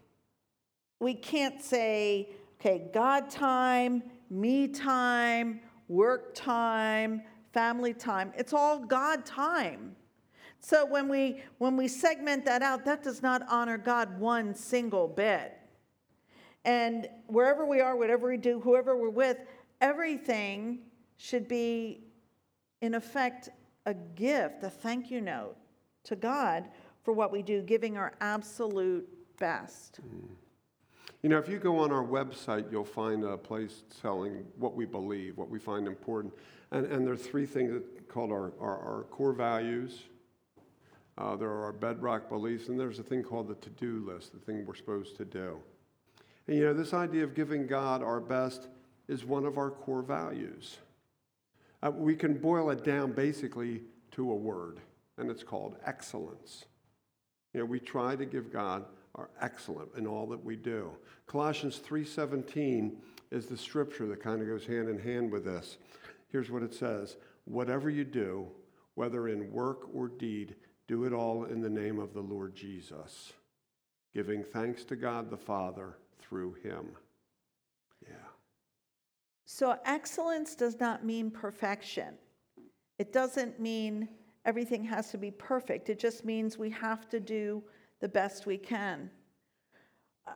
we 0.99 1.15
can't 1.15 1.63
say, 1.63 2.31
okay, 2.61 2.91
God 2.93 3.31
time, 3.31 4.03
me 4.31 4.67
time, 4.67 5.61
work 5.87 6.35
time, 6.35 7.23
family 7.53 7.95
time. 7.95 8.33
It's 8.37 8.53
all 8.53 8.81
God 8.81 9.25
time. 9.25 9.95
So 10.59 10.85
when 10.85 11.09
we 11.09 11.41
when 11.59 11.77
we 11.77 11.87
segment 11.87 12.45
that 12.47 12.63
out, 12.63 12.85
that 12.85 13.05
does 13.05 13.23
not 13.23 13.43
honor 13.49 13.79
God 13.79 14.19
one 14.19 14.57
single 14.57 15.07
bit. 15.07 15.58
And 16.65 17.09
wherever 17.27 17.65
we 17.65 17.81
are, 17.81 17.97
whatever 17.97 18.29
we 18.29 18.37
do, 18.37 18.61
whoever 18.61 18.97
we're 18.97 19.11
with, 19.11 19.39
everything 19.81 20.81
should 21.17 21.49
be 21.49 22.03
in 22.81 22.95
effect 22.95 23.49
a 23.87 23.95
gift, 23.95 24.63
a 24.63 24.71
thank 24.71 25.11
you 25.11 25.21
note 25.21 25.57
to 26.05 26.17
God 26.17 26.69
for 27.03 27.13
what 27.13 27.33
we 27.33 27.43
do, 27.43 27.63
giving 27.63 27.97
our 27.97 28.13
absolute 28.21 29.09
best. 29.39 30.01
Mm. 30.03 30.29
You 31.23 31.29
know, 31.31 31.39
if 31.39 31.49
you 31.49 31.59
go 31.59 31.79
on 31.79 31.91
our 31.91 32.05
website, 32.05 32.71
you'll 32.71 32.85
find 32.85 33.25
a 33.25 33.37
place 33.37 33.83
telling 34.01 34.45
what 34.57 34.77
we 34.77 34.85
believe, 34.85 35.37
what 35.37 35.49
we 35.49 35.59
find 35.59 35.87
important. 35.89 36.33
And, 36.71 36.87
and 36.87 37.05
there 37.05 37.15
are 37.15 37.17
three 37.17 37.47
things 37.47 37.73
that 37.73 38.09
called 38.09 38.31
our, 38.31 38.53
our, 38.61 38.79
our 38.79 39.07
core 39.11 39.33
values. 39.33 40.05
Uh, 41.17 41.35
there 41.35 41.49
are 41.49 41.65
our 41.65 41.73
bedrock 41.73 42.29
beliefs, 42.29 42.69
and 42.69 42.79
there's 42.79 43.01
a 43.01 43.03
thing 43.03 43.25
called 43.25 43.49
the 43.49 43.57
to 43.57 43.71
do 43.71 44.07
list, 44.07 44.33
the 44.33 44.39
thing 44.39 44.65
we're 44.65 44.77
supposed 44.77 45.17
to 45.17 45.25
do. 45.25 45.59
And 46.49 46.57
you 46.57 46.65
know, 46.65 46.73
this 46.73 46.95
idea 46.95 47.25
of 47.25 47.35
giving 47.35 47.67
God 47.67 48.03
our 48.03 48.21
best 48.21 48.69
is 49.07 49.25
one 49.25 49.45
of 49.45 49.59
our 49.59 49.71
core 49.71 50.03
values. 50.03 50.79
Uh, 51.83 51.91
we 51.91 52.17
can 52.17 52.35
boil 52.35 52.71
it 52.71 52.83
down 52.83 53.13
basically 53.13 53.83
to 54.13 54.33
a 54.33 54.35
word 54.35 54.81
and 55.19 55.31
it's 55.31 55.43
called 55.43 55.77
excellence. 55.85 56.65
You 57.53 57.61
know, 57.61 57.67
we 57.67 57.81
try 57.81 58.17
to 58.17 58.25
give 58.25 58.53
God 58.53 58.85
our 59.15 59.29
excellent 59.41 59.91
in 59.97 60.07
all 60.07 60.27
that 60.29 60.43
we 60.43 60.57
do. 60.57 60.91
Colossians 61.27 61.79
3:17 61.81 62.97
is 63.31 63.47
the 63.47 63.57
scripture 63.57 64.07
that 64.07 64.23
kind 64.23 64.41
of 64.41 64.49
goes 64.49 64.65
hand 64.65 64.89
in 64.89 64.99
hand 64.99 65.31
with 65.31 65.45
this. 65.45 65.77
Here's 66.29 66.51
what 66.51 66.63
it 66.63 66.73
says: 66.73 67.17
Whatever 67.45 67.91
you 67.91 68.05
do, 68.05 68.49
whether 68.95 69.29
in 69.29 69.53
work 69.53 69.89
or 69.95 70.09
deed, 70.09 70.55
do 70.87 71.05
it 71.05 71.13
all 71.13 71.45
in 71.45 71.61
the 71.61 71.71
name 71.71 71.99
of 71.99 72.15
the 72.15 72.21
Lord 72.21 72.55
Jesus, 72.55 73.33
giving 74.15 74.43
thanks 74.43 74.85
to 74.85 74.97
God 74.97 75.31
the 75.31 75.37
Father 75.37 75.97
through 76.29 76.55
him. 76.63 76.89
Yeah. 78.07 78.15
So, 79.45 79.77
excellence 79.85 80.55
does 80.55 80.79
not 80.79 81.05
mean 81.05 81.31
perfection. 81.31 82.15
It 82.99 83.13
doesn't 83.13 83.59
mean 83.59 84.09
everything 84.45 84.85
has 84.85 85.11
to 85.11 85.19
be 85.19 85.31
perfect. 85.31 85.89
It 85.89 85.99
just 85.99 86.25
means 86.25 86.59
we 86.59 86.71
have 86.71 87.09
to 87.11 87.21
do 87.21 87.63
the 88.01 88.09
best 88.09 88.47
we 88.47 88.59
can. 88.59 89.11
Uh, 90.27 90.33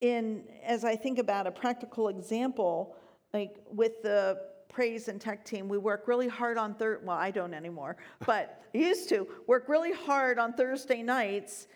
in, 0.00 0.44
as 0.64 0.84
I 0.84 0.96
think 0.96 1.18
about 1.18 1.46
a 1.46 1.50
practical 1.50 2.08
example, 2.08 2.96
like 3.32 3.56
with 3.70 4.02
the 4.02 4.38
praise 4.68 5.08
and 5.08 5.20
tech 5.20 5.44
team, 5.44 5.68
we 5.68 5.78
work 5.78 6.06
really 6.06 6.28
hard 6.28 6.58
on 6.58 6.74
third. 6.74 7.00
Well, 7.04 7.16
I 7.16 7.30
don't 7.30 7.54
anymore, 7.54 7.96
but 8.26 8.62
I 8.74 8.78
used 8.78 9.08
to 9.10 9.26
work 9.46 9.68
really 9.68 9.92
hard 9.92 10.38
on 10.38 10.52
Thursday 10.52 11.02
nights 11.02 11.66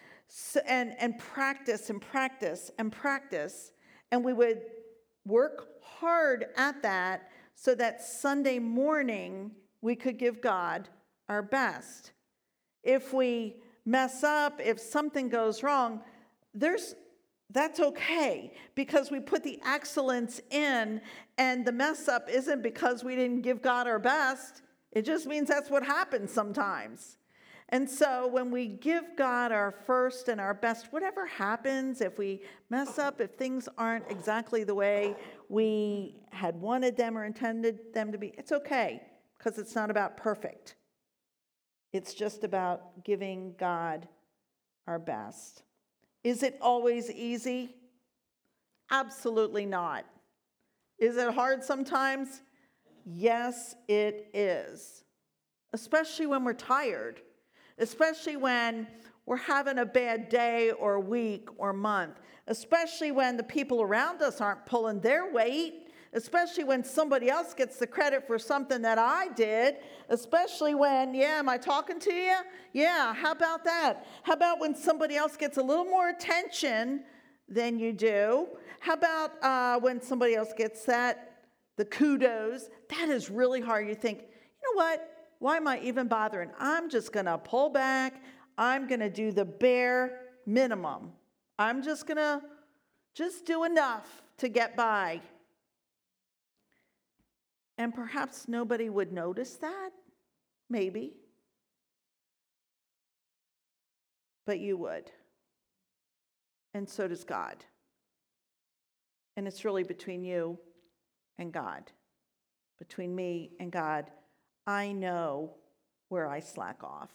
and 0.66 0.94
and 0.98 1.18
practice 1.18 1.90
and 1.90 2.00
practice 2.00 2.70
and 2.78 2.90
practice, 2.90 3.72
and 4.10 4.24
we 4.24 4.32
would 4.32 4.62
work 5.24 5.68
hard 5.82 6.46
at 6.56 6.82
that 6.82 7.30
so 7.54 7.74
that 7.74 8.02
Sunday 8.02 8.58
morning 8.58 9.52
we 9.80 9.94
could 9.94 10.18
give 10.18 10.40
God 10.40 10.88
our 11.28 11.42
best. 11.42 12.12
If 12.82 13.12
we 13.12 13.56
mess 13.84 14.24
up, 14.24 14.60
if 14.62 14.80
something 14.80 15.28
goes 15.28 15.62
wrong, 15.62 16.00
there's 16.54 16.94
that's 17.50 17.80
okay 17.80 18.54
because 18.74 19.10
we 19.10 19.20
put 19.20 19.42
the 19.42 19.60
excellence 19.64 20.40
in 20.50 21.02
and 21.36 21.66
the 21.66 21.72
mess 21.72 22.08
up 22.08 22.30
isn't 22.30 22.62
because 22.62 23.04
we 23.04 23.14
didn't 23.14 23.42
give 23.42 23.60
God 23.60 23.86
our 23.86 23.98
best. 23.98 24.62
It 24.90 25.02
just 25.02 25.26
means 25.26 25.48
that's 25.48 25.70
what 25.70 25.84
happens 25.84 26.32
sometimes. 26.32 27.18
And 27.72 27.88
so 27.88 28.26
when 28.26 28.50
we 28.50 28.66
give 28.68 29.16
God 29.16 29.50
our 29.50 29.70
first 29.70 30.28
and 30.28 30.38
our 30.38 30.52
best, 30.52 30.92
whatever 30.92 31.24
happens, 31.24 32.02
if 32.02 32.18
we 32.18 32.42
mess 32.68 32.98
up, 32.98 33.18
if 33.18 33.30
things 33.32 33.66
aren't 33.78 34.10
exactly 34.10 34.62
the 34.62 34.74
way 34.74 35.16
we 35.48 36.16
had 36.30 36.54
wanted 36.54 36.98
them 36.98 37.16
or 37.16 37.24
intended 37.24 37.94
them 37.94 38.12
to 38.12 38.18
be, 38.18 38.34
it's 38.36 38.52
okay 38.52 39.00
because 39.38 39.58
it's 39.58 39.74
not 39.74 39.90
about 39.90 40.18
perfect. 40.18 40.76
It's 41.94 42.12
just 42.12 42.44
about 42.44 43.04
giving 43.04 43.54
God 43.58 44.06
our 44.86 44.98
best. 44.98 45.62
Is 46.22 46.42
it 46.42 46.58
always 46.60 47.10
easy? 47.10 47.74
Absolutely 48.90 49.64
not. 49.64 50.04
Is 50.98 51.16
it 51.16 51.32
hard 51.32 51.64
sometimes? 51.64 52.42
Yes, 53.06 53.74
it 53.88 54.28
is. 54.34 55.04
Especially 55.72 56.26
when 56.26 56.44
we're 56.44 56.52
tired, 56.52 57.22
especially 57.78 58.36
when 58.36 58.86
we're 59.26 59.36
having 59.36 59.78
a 59.78 59.86
bad 59.86 60.28
day 60.28 60.72
or 60.72 60.98
week 61.00 61.48
or 61.58 61.72
month, 61.72 62.20
especially 62.48 63.12
when 63.12 63.36
the 63.36 63.42
people 63.42 63.82
around 63.82 64.20
us 64.22 64.40
aren't 64.40 64.66
pulling 64.66 65.00
their 65.00 65.32
weight 65.32 65.82
especially 66.14 66.64
when 66.64 66.84
somebody 66.84 67.30
else 67.30 67.54
gets 67.54 67.78
the 67.78 67.86
credit 67.86 68.26
for 68.26 68.38
something 68.38 68.82
that 68.82 68.98
I 68.98 69.28
did, 69.28 69.76
especially 70.08 70.74
when, 70.74 71.14
yeah, 71.14 71.38
am 71.38 71.48
I 71.48 71.56
talking 71.56 71.98
to 72.00 72.12
you? 72.12 72.36
Yeah, 72.72 73.14
how 73.14 73.32
about 73.32 73.64
that? 73.64 74.06
How 74.22 74.34
about 74.34 74.60
when 74.60 74.74
somebody 74.74 75.16
else 75.16 75.36
gets 75.36 75.56
a 75.56 75.62
little 75.62 75.84
more 75.84 76.10
attention 76.10 77.04
than 77.48 77.78
you 77.78 77.92
do? 77.92 78.48
How 78.80 78.94
about 78.94 79.42
uh, 79.42 79.80
when 79.80 80.02
somebody 80.02 80.34
else 80.34 80.52
gets 80.56 80.84
that, 80.84 81.44
the 81.76 81.84
kudos? 81.84 82.68
That 82.90 83.08
is 83.08 83.30
really 83.30 83.60
hard. 83.60 83.88
You 83.88 83.94
think, 83.94 84.18
you 84.20 84.74
know 84.74 84.84
what? 84.84 85.11
Why 85.42 85.56
am 85.56 85.66
I 85.66 85.80
even 85.80 86.06
bothering? 86.06 86.50
I'm 86.60 86.88
just 86.88 87.12
going 87.12 87.26
to 87.26 87.36
pull 87.36 87.68
back. 87.68 88.22
I'm 88.56 88.86
going 88.86 89.00
to 89.00 89.10
do 89.10 89.32
the 89.32 89.44
bare 89.44 90.20
minimum. 90.46 91.10
I'm 91.58 91.82
just 91.82 92.06
going 92.06 92.18
to 92.18 92.40
just 93.16 93.44
do 93.44 93.64
enough 93.64 94.22
to 94.38 94.48
get 94.48 94.76
by. 94.76 95.20
And 97.76 97.92
perhaps 97.92 98.46
nobody 98.46 98.88
would 98.88 99.12
notice 99.12 99.56
that, 99.56 99.90
maybe. 100.70 101.14
But 104.46 104.60
you 104.60 104.76
would. 104.76 105.10
And 106.72 106.88
so 106.88 107.08
does 107.08 107.24
God. 107.24 107.56
And 109.36 109.48
it's 109.48 109.64
really 109.64 109.82
between 109.82 110.22
you 110.22 110.56
and 111.36 111.52
God, 111.52 111.90
between 112.78 113.12
me 113.12 113.50
and 113.58 113.72
God. 113.72 114.08
I 114.66 114.92
know 114.92 115.54
where 116.08 116.28
I 116.28 116.40
slack 116.40 116.84
off. 116.84 117.10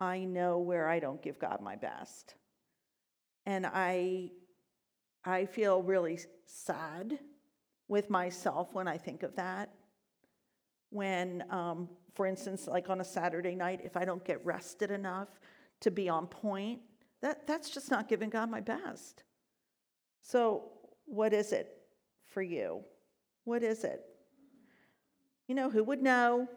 I 0.00 0.24
know 0.24 0.58
where 0.58 0.88
I 0.88 0.98
don't 0.98 1.22
give 1.22 1.38
God 1.38 1.60
my 1.60 1.76
best. 1.76 2.34
And 3.46 3.66
I, 3.66 4.30
I 5.24 5.46
feel 5.46 5.82
really 5.82 6.18
sad 6.46 7.18
with 7.88 8.10
myself 8.10 8.74
when 8.74 8.88
I 8.88 8.98
think 8.98 9.22
of 9.22 9.34
that. 9.36 9.70
When, 10.90 11.44
um, 11.50 11.88
for 12.14 12.26
instance, 12.26 12.66
like 12.66 12.90
on 12.90 13.00
a 13.00 13.04
Saturday 13.04 13.54
night, 13.54 13.80
if 13.84 13.96
I 13.96 14.04
don't 14.04 14.24
get 14.24 14.44
rested 14.44 14.90
enough 14.90 15.28
to 15.80 15.90
be 15.90 16.08
on 16.08 16.26
point, 16.26 16.80
that, 17.20 17.46
that's 17.46 17.70
just 17.70 17.90
not 17.90 18.08
giving 18.08 18.28
God 18.28 18.50
my 18.50 18.60
best. 18.60 19.22
So, 20.20 20.70
what 21.06 21.32
is 21.32 21.52
it 21.52 21.68
for 22.26 22.42
you? 22.42 22.82
What 23.44 23.62
is 23.62 23.84
it? 23.84 24.04
You 25.48 25.54
know, 25.54 25.70
who 25.70 25.84
would 25.84 26.02
know? 26.02 26.48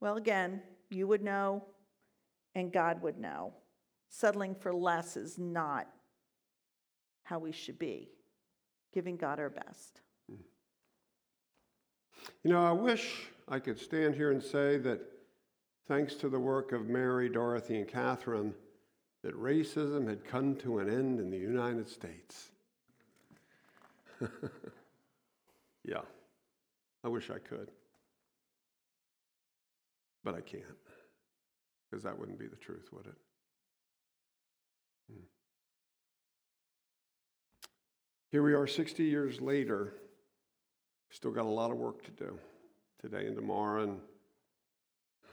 Well, 0.00 0.16
again, 0.16 0.62
you 0.90 1.06
would 1.06 1.22
know, 1.22 1.64
and 2.54 2.72
God 2.72 3.02
would 3.02 3.18
know. 3.18 3.52
Settling 4.08 4.54
for 4.54 4.74
less 4.74 5.16
is 5.16 5.38
not 5.38 5.86
how 7.22 7.38
we 7.38 7.52
should 7.52 7.78
be, 7.78 8.10
giving 8.92 9.16
God 9.16 9.38
our 9.38 9.50
best. 9.50 10.00
You 12.42 12.52
know, 12.52 12.64
I 12.64 12.72
wish 12.72 13.28
I 13.48 13.58
could 13.58 13.78
stand 13.78 14.14
here 14.14 14.32
and 14.32 14.42
say 14.42 14.78
that 14.78 15.00
thanks 15.86 16.14
to 16.16 16.28
the 16.28 16.38
work 16.38 16.72
of 16.72 16.86
Mary, 16.88 17.28
Dorothy, 17.28 17.78
and 17.78 17.88
Katherine, 17.88 18.54
that 19.22 19.34
racism 19.34 20.08
had 20.08 20.24
come 20.24 20.56
to 20.56 20.78
an 20.78 20.88
end 20.88 21.20
in 21.20 21.30
the 21.30 21.38
United 21.38 21.88
States. 21.88 22.50
yeah, 25.84 26.00
I 27.04 27.08
wish 27.08 27.30
I 27.30 27.38
could. 27.38 27.70
But 30.22 30.34
I 30.34 30.40
can't, 30.40 30.64
because 31.90 32.02
that 32.04 32.18
wouldn't 32.18 32.38
be 32.38 32.46
the 32.46 32.56
truth, 32.56 32.88
would 32.92 33.06
it? 33.06 33.16
Hmm. 35.10 35.22
Here 38.30 38.42
we 38.42 38.54
are 38.54 38.66
60 38.66 39.02
years 39.02 39.40
later 39.40 39.94
Still 41.10 41.32
got 41.32 41.44
a 41.44 41.48
lot 41.48 41.72
of 41.72 41.76
work 41.76 42.04
to 42.04 42.10
do 42.12 42.38
today 43.00 43.26
and 43.26 43.34
tomorrow, 43.34 43.82
and 43.82 44.00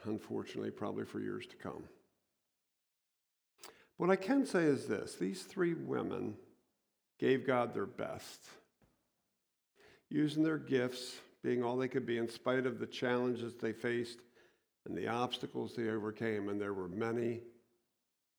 unfortunately, 0.06 0.72
probably 0.72 1.06
for 1.06 1.20
years 1.20 1.46
to 1.48 1.56
come. 1.56 1.84
What 3.98 4.10
I 4.10 4.16
can 4.16 4.46
say 4.46 4.64
is 4.64 4.88
this 4.88 5.16
these 5.16 5.44
three 5.44 5.76
women 5.76 6.36
gave 7.20 7.46
God 7.46 7.74
their 7.74 7.86
best, 7.86 8.48
using 10.10 10.44
their 10.44 10.58
gifts, 10.58 11.16
being 11.44 11.64
all 11.64 11.78
they 11.78 11.88
could 11.88 12.06
be, 12.06 12.18
in 12.18 12.28
spite 12.28 12.66
of 12.66 12.80
the 12.80 12.88
challenges 12.88 13.54
they 13.56 13.74
faced 13.74 14.20
and 14.88 14.98
the 14.98 15.08
obstacles 15.08 15.74
they 15.76 15.90
overcame, 15.90 16.50
and 16.50 16.60
there 16.60 16.74
were 16.74 16.88
many, 16.88 17.42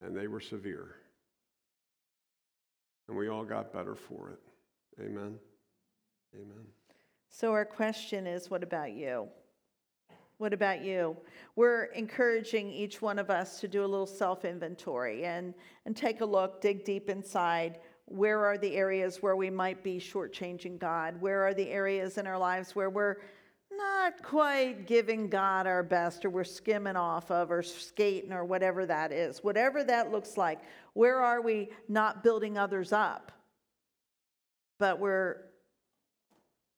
and 0.01 0.17
they 0.17 0.27
were 0.27 0.41
severe. 0.41 0.97
And 3.07 3.17
we 3.17 3.29
all 3.29 3.45
got 3.45 3.73
better 3.73 3.95
for 3.95 4.31
it. 4.31 4.41
Amen. 5.01 5.39
Amen. 6.35 6.67
So, 7.31 7.53
our 7.53 7.65
question 7.65 8.27
is 8.27 8.51
what 8.51 8.63
about 8.63 8.93
you? 8.93 9.29
What 10.39 10.53
about 10.55 10.83
you? 10.83 11.17
We're 11.57 11.85
encouraging 11.87 12.71
each 12.71 13.03
one 13.03 13.19
of 13.19 13.29
us 13.29 13.61
to 13.61 13.69
do 13.69 13.85
a 13.85 13.87
little 13.87 14.07
self 14.07 14.45
inventory 14.45 15.25
and, 15.25 15.53
and 15.85 15.97
take 15.97 16.21
a 16.21 16.25
look, 16.25 16.61
dig 16.61 16.85
deep 16.85 17.11
inside. 17.11 17.81
Where 18.07 18.45
are 18.47 18.57
the 18.57 18.75
areas 18.75 19.23
where 19.23 19.37
we 19.37 19.51
might 19.51 19.83
be 19.83 19.99
shortchanging 19.99 20.79
God? 20.79 21.21
Where 21.21 21.47
are 21.47 21.53
the 21.53 21.69
areas 21.69 22.17
in 22.17 22.27
our 22.27 22.39
lives 22.39 22.75
where 22.75 22.89
we're 22.89 23.17
not 23.71 24.23
quite 24.23 24.87
giving 24.87 25.29
God 25.29 25.67
our 25.67 25.83
best 25.83 26.25
or 26.25 26.31
we're 26.31 26.45
skimming 26.45 26.97
off 26.97 27.31
of 27.31 27.51
or 27.51 27.63
skating 27.63 28.33
or 28.33 28.45
whatever 28.45 28.87
that 28.87 29.13
is? 29.13 29.45
Whatever 29.45 29.85
that 29.85 30.11
looks 30.11 30.37
like, 30.37 30.61
where 30.95 31.19
are 31.19 31.41
we 31.41 31.71
not 31.89 32.23
building 32.23 32.57
others 32.57 32.93
up? 32.93 33.33
But 34.79 34.99
we're 34.99 35.37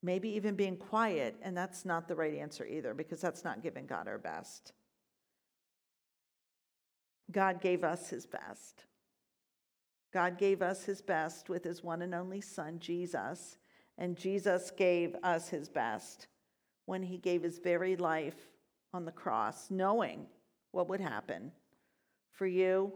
maybe 0.02 0.30
even 0.30 0.54
being 0.54 0.76
quiet, 0.76 1.36
and 1.42 1.56
that's 1.56 1.84
not 1.84 2.08
the 2.08 2.14
right 2.16 2.34
answer 2.34 2.64
either 2.64 2.94
because 2.94 3.20
that's 3.20 3.44
not 3.44 3.62
giving 3.62 3.86
God 3.86 4.08
our 4.08 4.18
best. 4.18 4.72
God 7.30 7.60
gave 7.60 7.84
us 7.84 8.08
his 8.08 8.26
best. 8.26 8.84
God 10.12 10.38
gave 10.38 10.62
us 10.62 10.84
his 10.84 11.00
best 11.00 11.48
with 11.48 11.62
his 11.62 11.84
one 11.84 12.02
and 12.02 12.14
only 12.14 12.40
Son, 12.40 12.78
Jesus, 12.80 13.58
and 13.98 14.16
Jesus 14.16 14.72
gave 14.76 15.14
us 15.22 15.48
his 15.48 15.68
best 15.68 16.26
when 16.90 17.04
he 17.04 17.18
gave 17.18 17.44
his 17.44 17.60
very 17.60 17.94
life 17.94 18.50
on 18.92 19.04
the 19.04 19.12
cross, 19.12 19.70
knowing 19.70 20.26
what 20.72 20.88
would 20.88 21.00
happen 21.00 21.52
for 22.32 22.48
you 22.48 22.92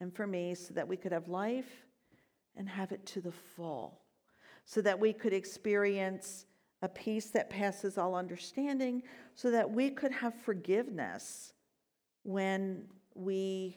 and 0.00 0.12
for 0.12 0.26
me 0.26 0.56
so 0.56 0.74
that 0.74 0.88
we 0.88 0.96
could 0.96 1.12
have 1.12 1.28
life 1.28 1.86
and 2.56 2.68
have 2.68 2.90
it 2.90 3.06
to 3.06 3.20
the 3.20 3.30
full, 3.30 4.00
so 4.64 4.80
that 4.80 4.98
we 4.98 5.12
could 5.12 5.32
experience 5.32 6.46
a 6.82 6.88
peace 6.88 7.30
that 7.30 7.48
passes 7.48 7.96
all 7.96 8.16
understanding, 8.16 9.00
so 9.36 9.52
that 9.52 9.70
we 9.70 9.88
could 9.88 10.10
have 10.10 10.34
forgiveness 10.34 11.52
when 12.24 12.84
we 13.14 13.76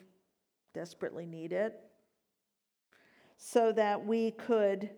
desperately 0.74 1.24
need 1.24 1.52
it, 1.52 1.78
so 3.36 3.70
that 3.70 4.04
we 4.04 4.32
could 4.32 4.90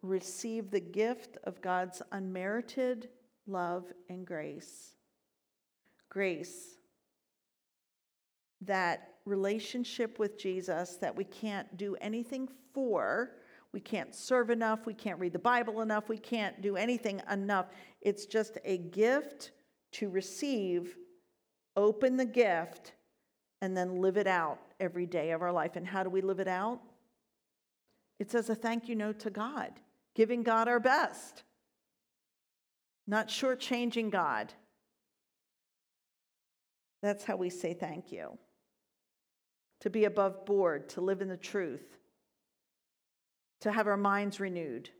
receive 0.00 0.70
the 0.70 0.80
gift 0.80 1.36
of 1.44 1.60
God's 1.60 2.00
unmerited 2.12 3.10
love 3.46 3.84
and 4.08 4.26
grace. 4.26 4.96
Grace, 6.08 6.76
that 8.60 9.08
relationship 9.24 10.18
with 10.18 10.38
Jesus 10.38 10.96
that 10.96 11.14
we 11.14 11.24
can't 11.24 11.76
do 11.76 11.96
anything 12.00 12.48
for. 12.74 13.32
We 13.72 13.80
can't 13.80 14.14
serve 14.14 14.50
enough. 14.50 14.86
We 14.86 14.94
can't 14.94 15.18
read 15.18 15.32
the 15.32 15.38
Bible 15.38 15.80
enough. 15.80 16.08
We 16.08 16.18
can't 16.18 16.60
do 16.60 16.76
anything 16.76 17.22
enough. 17.30 17.66
It's 18.00 18.26
just 18.26 18.58
a 18.64 18.78
gift 18.78 19.52
to 19.92 20.08
receive, 20.08 20.96
open 21.76 22.16
the 22.16 22.26
gift, 22.26 22.92
and 23.60 23.76
then 23.76 24.00
live 24.00 24.16
it 24.16 24.26
out 24.26 24.58
every 24.80 25.06
day 25.06 25.30
of 25.30 25.40
our 25.40 25.52
life. 25.52 25.76
And 25.76 25.86
how 25.86 26.02
do 26.02 26.10
we 26.10 26.20
live 26.20 26.40
it 26.40 26.48
out? 26.48 26.80
It's 28.18 28.34
as 28.34 28.50
a 28.50 28.54
thank 28.54 28.88
you 28.88 28.94
note 28.94 29.20
to 29.20 29.30
God, 29.30 29.72
giving 30.14 30.42
God 30.42 30.68
our 30.68 30.80
best, 30.80 31.44
not 33.06 33.28
shortchanging 33.28 34.10
God. 34.10 34.52
That's 37.02 37.24
how 37.24 37.36
we 37.36 37.50
say 37.50 37.74
thank 37.74 38.12
you 38.12 38.38
to 39.80 39.90
be 39.90 40.04
above 40.04 40.46
board, 40.46 40.88
to 40.90 41.00
live 41.00 41.20
in 41.20 41.28
the 41.28 41.36
truth, 41.36 41.98
to 43.60 43.72
have 43.72 43.88
our 43.88 43.96
minds 43.96 44.38
renewed 44.38 44.90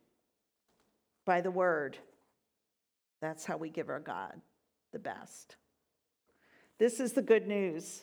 by 1.24 1.40
the 1.40 1.52
word. 1.52 1.96
That's 3.20 3.44
how 3.44 3.56
we 3.56 3.70
give 3.70 3.88
our 3.88 4.00
God 4.00 4.40
the 4.92 4.98
best. 4.98 5.54
This 6.80 6.98
is 6.98 7.12
the 7.12 7.22
good 7.22 7.46
news. 7.46 8.02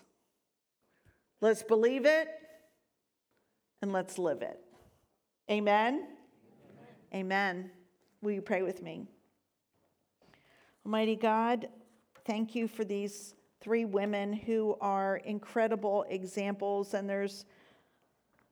Let's 1.41 1.63
believe 1.63 2.05
it 2.05 2.29
and 3.81 3.91
let's 3.91 4.17
live 4.17 4.41
it. 4.41 4.59
Amen. 5.51 6.07
Amen. 7.13 7.25
Amen. 7.25 7.71
Will 8.21 8.31
you 8.31 8.41
pray 8.41 8.61
with 8.61 8.81
me? 8.81 9.07
Almighty 10.89 11.15
God, 11.15 11.67
thank 12.25 12.55
you 12.55 12.67
for 12.67 12.83
these 12.83 13.35
three 13.61 13.85
women 13.85 14.33
who 14.33 14.75
are 14.81 15.17
incredible 15.17 16.03
examples, 16.09 16.95
and 16.95 17.07
there's 17.07 17.45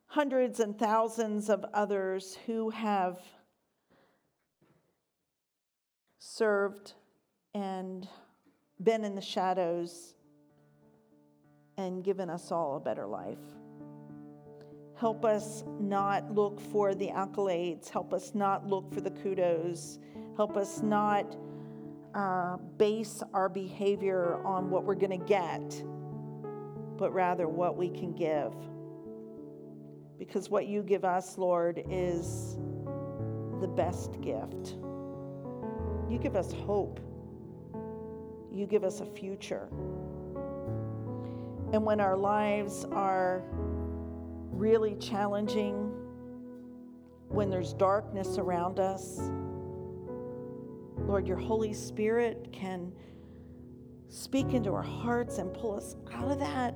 hundreds 0.06 0.60
and 0.60 0.78
thousands 0.78 1.50
of 1.50 1.65
others 1.73 2.38
who 2.45 2.69
have 2.69 3.17
served 6.19 6.93
and 7.56 8.08
been 8.84 9.04
in 9.04 9.15
the 9.15 9.19
shadows 9.19 10.13
and 11.76 12.04
given 12.04 12.30
us 12.30 12.52
all 12.52 12.78
a 12.78 12.80
better 12.80 13.08
life. 13.08 13.39
Help 14.95 15.26
us 15.26 15.63
not 15.80 16.36
look 16.36 16.62
for 16.62 16.93
the 16.93 17.08
accolades. 17.08 17.89
Help 17.89 18.13
us 18.13 18.36
not 18.36 18.67
look 18.67 18.93
for 18.93 19.02
the 19.02 19.10
kudos. 19.10 19.97
Help 20.36 20.56
us 20.56 20.84
not 20.84 21.36
uh, 22.17 22.58
base 22.77 23.21
our 23.36 23.47
behavior 23.47 24.41
on 24.43 24.71
what 24.71 24.84
we're 24.84 24.95
going 24.95 25.17
to 25.19 25.25
get, 25.25 25.84
but 26.97 27.13
rather 27.13 27.47
what 27.47 27.77
we 27.77 27.89
can 27.89 28.12
give. 28.12 28.53
Because 30.17 30.49
what 30.49 30.65
you 30.65 30.82
give 30.82 31.06
us, 31.06 31.38
Lord, 31.38 31.84
is 31.91 32.58
the 33.62 33.67
best 33.67 34.19
gift. 34.19 34.77
You 36.10 36.17
give 36.19 36.36
us 36.36 36.51
hope, 36.51 36.99
you 38.51 38.65
give 38.65 38.84
us 38.84 38.99
a 39.01 39.06
future. 39.06 39.67
And 41.71 41.86
when 41.86 41.99
our 41.99 42.17
lives 42.17 42.84
are 42.93 43.43
really 44.49 44.95
challenging, 44.95 45.91
when 47.27 47.51
there's 47.51 47.73
darkness 47.73 48.39
around 48.39 48.80
us, 48.80 49.19
Lord, 51.08 51.26
your 51.26 51.38
Holy 51.38 51.72
Spirit 51.72 52.50
can 52.52 52.91
speak 54.10 54.54
into 54.54 54.74
our 54.74 54.84
hearts 54.84 55.38
and 55.38 55.54
pull 55.54 55.78
us 55.78 55.96
out 56.13 56.30
of 56.30 56.39
that. 56.39 56.76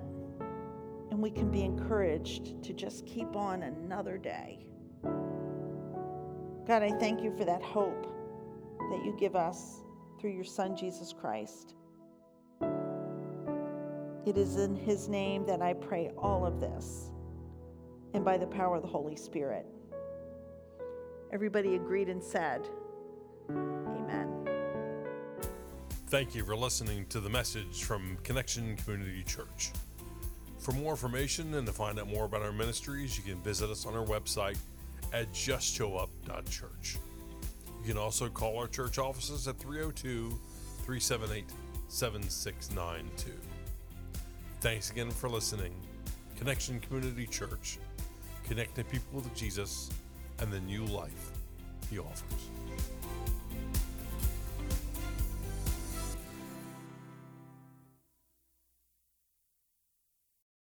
And 1.12 1.22
we 1.22 1.30
can 1.30 1.52
be 1.52 1.64
encouraged 1.64 2.64
to 2.64 2.72
just 2.72 3.06
keep 3.06 3.36
on 3.36 3.64
another 3.64 4.18
day. 4.18 4.66
God, 6.66 6.82
I 6.82 6.92
thank 6.98 7.22
you 7.22 7.36
for 7.38 7.44
that 7.44 7.62
hope 7.62 8.08
that 8.90 9.04
you 9.04 9.14
give 9.20 9.36
us 9.36 9.82
through 10.18 10.32
your 10.32 10.46
Son, 10.46 10.78
Jesus 10.78 11.12
Christ. 11.12 11.76
It 14.26 14.38
is 14.38 14.56
in 14.56 14.78
his 14.78 15.10
name 15.10 15.46
that 15.46 15.62
I 15.62 15.74
pray 15.74 16.12
all 16.18 16.46
of 16.46 16.62
this, 16.62 17.12
and 18.14 18.24
by 18.24 18.38
the 18.38 18.48
power 18.48 18.78
of 18.78 18.82
the 18.82 18.88
Holy 18.88 19.18
Spirit. 19.18 19.66
Everybody 21.34 21.76
agreed 21.76 22.08
and 22.08 22.24
said, 22.24 22.70
Thank 26.12 26.36
you 26.36 26.44
for 26.44 26.58
listening 26.58 27.06
to 27.06 27.22
the 27.22 27.30
message 27.30 27.86
from 27.86 28.18
Connection 28.22 28.76
Community 28.76 29.24
Church. 29.24 29.72
For 30.60 30.74
more 30.74 30.92
information 30.92 31.54
and 31.54 31.66
to 31.66 31.72
find 31.72 31.98
out 31.98 32.10
more 32.10 32.26
about 32.26 32.42
our 32.42 32.52
ministries, 32.52 33.18
you 33.18 33.24
can 33.24 33.42
visit 33.42 33.70
us 33.70 33.86
on 33.86 33.96
our 33.96 34.04
website 34.04 34.58
at 35.14 35.32
justshowup.church. 35.32 36.98
You 37.82 37.88
can 37.88 37.98
also 37.98 38.28
call 38.28 38.58
our 38.58 38.68
church 38.68 38.98
offices 38.98 39.48
at 39.48 39.58
302 39.58 40.38
378 40.84 41.46
7692. 41.88 43.32
Thanks 44.60 44.92
again 44.92 45.12
for 45.12 45.30
listening. 45.30 45.74
Connection 46.38 46.82
Community 46.82 47.26
Church, 47.26 47.80
connecting 48.50 48.84
people 48.84 49.22
with 49.22 49.34
Jesus 49.34 49.90
and 50.40 50.52
the 50.52 50.60
new 50.60 50.84
life 50.84 51.32
he 51.90 52.00
offers. 52.00 52.91